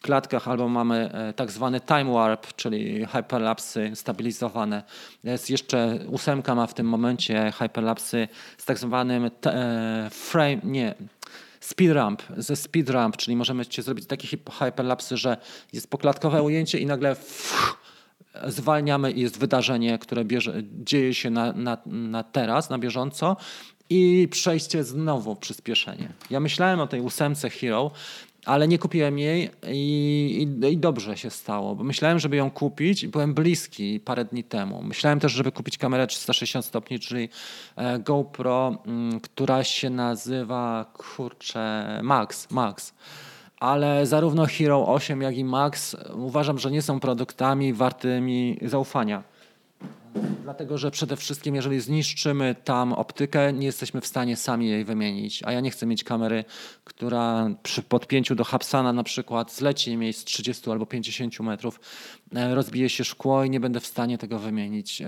[0.02, 4.82] klatkach, albo mamy e, tak zwany time warp, czyli hyperlapsy stabilizowane.
[5.24, 8.28] Jest jeszcze ósemka ma w tym momencie hyperlapsy
[8.58, 10.94] z tak zwanym e, frame, nie,
[11.60, 15.36] speed ramp, ze speed ramp, czyli możemy zrobić takie hyperlapsy, że
[15.72, 17.16] jest poklatkowe ujęcie i nagle
[18.46, 23.36] zwalniamy i jest wydarzenie, które bierze, dzieje się na, na, na teraz, na bieżąco
[23.90, 26.12] i przejście znowu przyspieszenie.
[26.30, 27.90] Ja myślałem o tej ósemce Hero,
[28.46, 33.02] ale nie kupiłem jej i, i, i, dobrze się stało, bo myślałem, żeby ją kupić
[33.02, 34.82] i byłem bliski parę dni temu.
[34.82, 37.28] Myślałem też, żeby kupić kamerę 360 stopni, czyli
[37.76, 42.94] e, GoPro, m, która się nazywa, kurczę, Max, Max
[43.62, 49.22] ale zarówno Hero 8, jak i Max uważam, że nie są produktami wartymi zaufania.
[50.42, 55.42] Dlatego, że przede wszystkim, jeżeli zniszczymy tam optykę, nie jesteśmy w stanie sami jej wymienić.
[55.44, 56.44] A ja nie chcę mieć kamery,
[56.84, 61.80] która przy podpięciu do Hapsana na przykład zleci mi z 30 albo 50 metrów,
[62.34, 65.06] e, rozbije się szkło i nie będę w stanie tego wymienić e,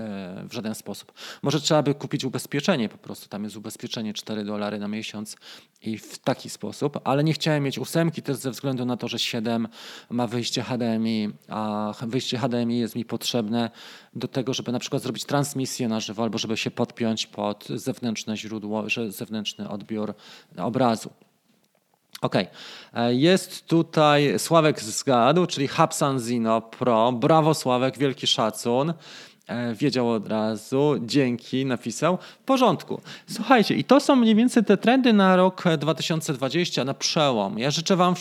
[0.49, 1.13] w żaden sposób.
[1.41, 3.29] Może trzeba by kupić ubezpieczenie po prostu.
[3.29, 5.37] Tam jest ubezpieczenie 4 dolary na miesiąc
[5.81, 9.19] i w taki sposób, ale nie chciałem mieć ósemki też ze względu na to, że
[9.19, 9.67] 7
[10.09, 13.71] ma wyjście HDMI, a wyjście HDMI jest mi potrzebne
[14.13, 18.37] do tego, żeby na przykład zrobić transmisję na żywo albo żeby się podpiąć pod zewnętrzne
[18.37, 20.13] źródło, zewnętrzny odbiór
[20.57, 21.09] obrazu.
[22.21, 22.35] Ok,
[23.09, 27.11] jest tutaj Sławek zgadł, czyli Hapsan Zino Pro.
[27.11, 28.93] Brawo Sławek, wielki szacun.
[29.47, 32.17] E, wiedział od razu, dzięki, napisał.
[32.41, 33.01] W porządku.
[33.27, 37.59] Słuchajcie, i to są mniej więcej te trendy na rok 2020, na przełom.
[37.59, 38.15] Ja życzę Wam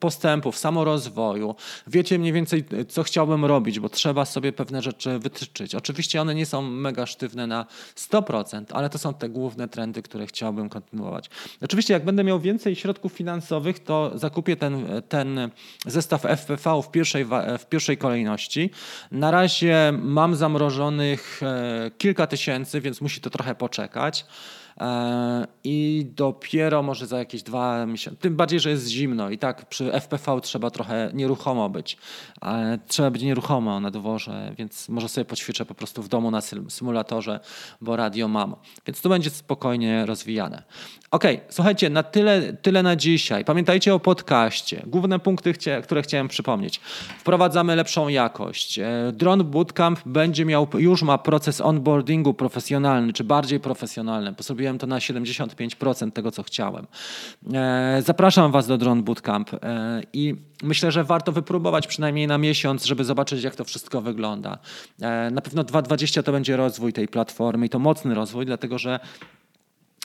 [0.00, 1.54] postępów, samorozwoju.
[1.86, 5.74] Wiecie mniej więcej, co chciałbym robić, bo trzeba sobie pewne rzeczy wytyczyć.
[5.74, 10.26] Oczywiście one nie są mega sztywne na 100%, ale to są te główne trendy, które
[10.26, 11.30] chciałbym kontynuować.
[11.62, 15.50] Oczywiście, jak będę miał więcej środków finansowych, to zakupię ten, ten
[15.86, 17.24] zestaw FPV w pierwszej,
[17.58, 18.70] w pierwszej kolejności.
[19.12, 24.26] Na razie mam zamrożonych e, kilka tysięcy, więc musi to trochę poczekać.
[24.80, 29.68] E, I dopiero może za jakieś dwa miesiące, tym bardziej, że jest zimno i tak
[29.68, 31.96] przy FPV trzeba trochę nieruchomo być.
[32.88, 37.40] Trzeba być nieruchomo na dworze, więc może sobie poćwiczę po prostu w domu na symulatorze,
[37.80, 38.56] bo radio mam.
[38.86, 40.62] Więc to będzie spokojnie rozwijane.
[41.10, 43.44] Ok, słuchajcie, na tyle, tyle na dzisiaj.
[43.44, 44.82] Pamiętajcie o podcaście.
[44.86, 46.80] Główne punkty, które chciałem przypomnieć.
[47.18, 48.78] Wprowadzamy lepszą jakość.
[48.78, 54.34] E, Drone Bootcamp będzie miał, już ma proces onboardingu profesjonalny, czy bardziej profesjonalny.
[54.68, 56.86] Zrobiłem to na 75% tego, co chciałem.
[57.54, 62.84] E, zapraszam Was do Drone Bootcamp e, i myślę, że warto wypróbować przynajmniej na miesiąc,
[62.84, 64.58] żeby zobaczyć, jak to wszystko wygląda.
[65.30, 69.00] Na pewno 2.20 to będzie rozwój tej platformy i to mocny rozwój, dlatego że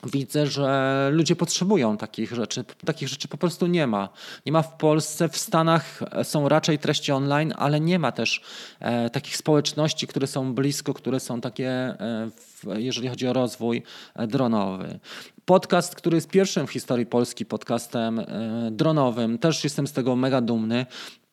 [0.05, 2.63] widzę, że ludzie potrzebują takich rzeczy.
[2.85, 4.09] Takich rzeczy po prostu nie ma.
[4.45, 8.41] Nie ma w Polsce, w Stanach są raczej treści online, ale nie ma też
[8.79, 13.83] e, takich społeczności, które są blisko, które są takie, e, w, jeżeli chodzi o rozwój
[14.15, 14.99] e, dronowy.
[15.45, 18.25] Podcast, który jest pierwszym w historii Polski podcastem e,
[18.71, 20.85] dronowym, też jestem z tego mega dumny.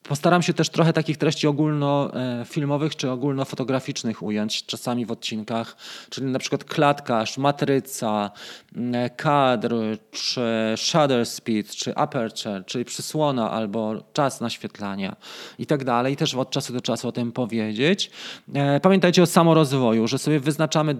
[0.08, 5.76] Postaram się też trochę takich treści ogólnofilmowych czy ogólnofotograficznych ująć czasami w odcinkach,
[6.10, 8.30] czyli na przykład klatkarz, matryca,
[8.76, 9.74] mm, kadr,
[10.10, 10.40] czy
[10.76, 15.16] shutter speed, czy aperture, czyli przysłona albo czas naświetlania
[15.58, 16.16] i tak dalej.
[16.16, 18.10] Też od czasu do czasu o tym powiedzieć.
[18.54, 20.94] E, pamiętajcie o samorozwoju, że sobie wyznaczamy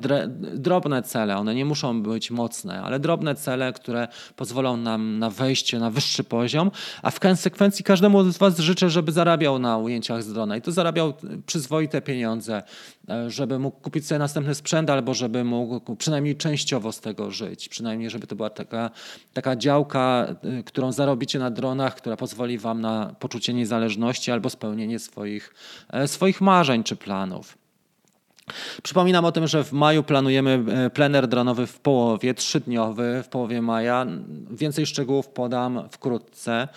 [0.55, 1.37] drobne cele.
[1.37, 6.25] One nie muszą być mocne, ale drobne cele, które pozwolą nam na wejście na wyższy
[6.25, 6.71] poziom,
[7.03, 10.73] a w konsekwencji każdemu z Was życzę, żeby zarabiał na ujęciach z drona i to
[10.73, 11.15] zarabiał
[11.47, 12.63] przyzwoite pieniądze,
[13.09, 17.69] e, żeby mógł kupić sobie następny sprzęt albo żeby mógł przynajmniej częściowo z tego żyć.
[17.69, 18.91] Przynajmniej, żeby to była taka,
[19.33, 24.99] taka działka, e, którą zarobicie na dronach, która pozwoli wam na poczucie niezależności albo spełnienie
[24.99, 25.55] swoich,
[25.93, 27.61] e, swoich marzeń czy planów.
[28.83, 33.63] Przypominam o tym, że w maju planujemy e, plener dronowy w połowie, trzydniowy w połowie
[33.63, 34.07] maja.
[34.51, 36.69] Więcej szczegółów podam wkrótce, e,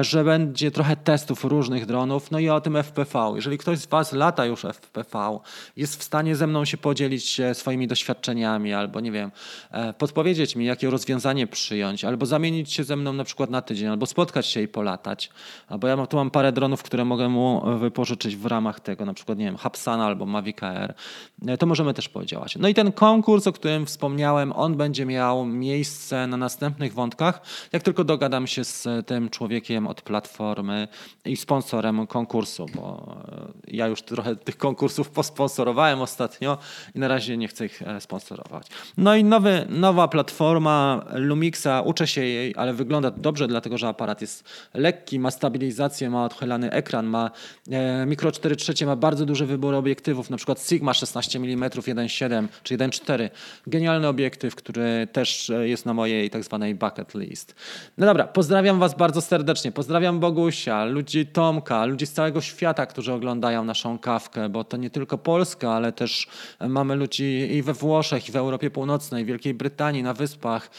[0.00, 3.32] że będzie trochę testów różnych dronów, no i o tym FPV.
[3.36, 5.38] Jeżeli ktoś z Was lata już FPV,
[5.76, 9.30] jest w stanie ze mną się podzielić swoimi doświadczeniami, albo nie wiem,
[9.70, 13.88] e, podpowiedzieć mi, jakie rozwiązanie przyjąć, albo zamienić się ze mną na przykład na tydzień,
[13.88, 15.30] albo spotkać się i polatać.
[15.78, 19.38] Bo ja tu mam parę dronów, które mogę mu wypożyczyć w ramach tego, na przykład,
[19.38, 20.94] nie wiem, Hapsana albo Mavic Air
[21.46, 22.56] E, to możemy też podziałać.
[22.56, 27.40] No i ten konkurs, o którym wspomniałem, on będzie miał miejsce na następnych wątkach,
[27.72, 30.88] jak tylko dogadam się z tym człowiekiem od platformy
[31.24, 36.58] i sponsorem konkursu, bo e, ja już trochę tych konkursów posponsorowałem ostatnio
[36.94, 38.66] i na razie nie chcę ich e, sponsorować.
[38.96, 44.20] No i nowy, nowa platforma Lumixa, uczę się jej, ale wygląda dobrze, dlatego że aparat
[44.20, 44.44] jest
[44.74, 47.30] lekki, ma stabilizację, ma odchylany ekran, ma
[48.06, 52.76] mikro 4 trzecie, ma bardzo duży wybór obiektywów, na przykład Sigma 16 mm 1.7 czy
[52.76, 53.30] 1.4.
[53.66, 57.54] Genialny obiektyw, który też e, jest na mojej tak zwanej bucket list.
[57.98, 59.72] No dobra, pozdrawiam Was bardzo serdecznie.
[59.72, 64.90] Pozdrawiam Bogusia, ludzi Tomka, ludzi z całego świata, którzy oglądają naszą kawkę, bo to nie
[64.90, 66.28] tylko Polska, ale też
[66.68, 70.70] mamy ludzi i we Włoszech, i w Europie Północnej, Wielkiej Brytanii, na Wyspach.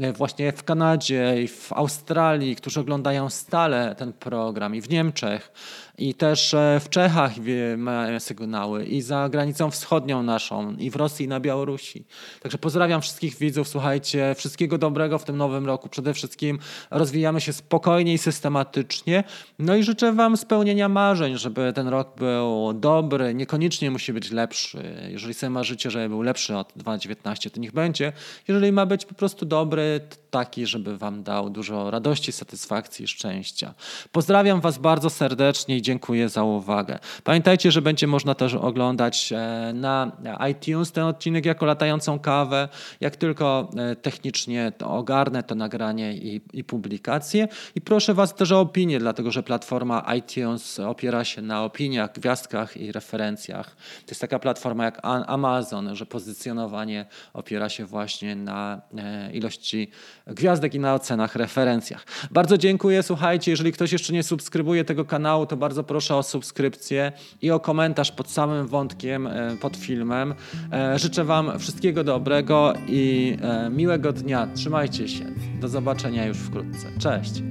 [0.00, 5.52] E, właśnie w Kanadzie i w Australii, którzy oglądają stale ten program i w Niemczech
[5.98, 10.96] i też e, w Czechach wie- mają sygnały i za granicą wschodnią naszą i w
[10.96, 12.04] Rosji i na Białorusi.
[12.40, 15.88] Także pozdrawiam wszystkich widzów, słuchajcie, wszystkiego dobrego w tym nowym roku.
[15.88, 16.58] Przede wszystkim
[16.90, 19.24] rozwijamy się spokojnie i systematycznie.
[19.58, 24.82] No i życzę wam spełnienia marzeń, żeby ten rok był dobry, niekoniecznie musi być lepszy.
[25.08, 28.12] Jeżeli sobie marzycie, żeby był lepszy od 2019, to niech będzie.
[28.48, 33.08] Jeżeli ma być po prostu dobry, to taki, żeby wam dał dużo radości, satysfakcji i
[33.08, 33.74] szczęścia.
[34.12, 36.98] Pozdrawiam was bardzo serdecznie i dziękuję za uwagę.
[37.24, 40.12] Pamiętajcie, że będzie można też oglądać e, na
[40.50, 42.68] iTunes ten odcinek jako latającą kawę.
[43.00, 47.48] Jak tylko e, technicznie to ogarnę to nagranie i, i publikację.
[47.74, 52.76] I proszę was też o opinię, dlatego że platforma iTunes opiera się na opiniach, gwiazdkach
[52.76, 53.76] i referencjach.
[53.76, 59.90] To jest taka platforma jak Amazon, że pozycjonowanie opiera się właśnie na e, ilości
[60.26, 62.04] gwiazdek i na ocenach, referencjach.
[62.30, 63.02] Bardzo dziękuję.
[63.02, 67.12] Słuchajcie, jeżeli ktoś jeszcze nie subskrybuje tego kanału, to bardzo proszę o subskrypcję
[67.42, 70.34] i o komentarz pod samym wątkiem, e, pod filmem.
[70.72, 74.48] E, Życzę Wam wszystkiego dobrego i e, miłego dnia.
[74.54, 75.24] Trzymajcie się.
[75.60, 76.86] Do zobaczenia już wkrótce.
[76.98, 77.42] Cześć.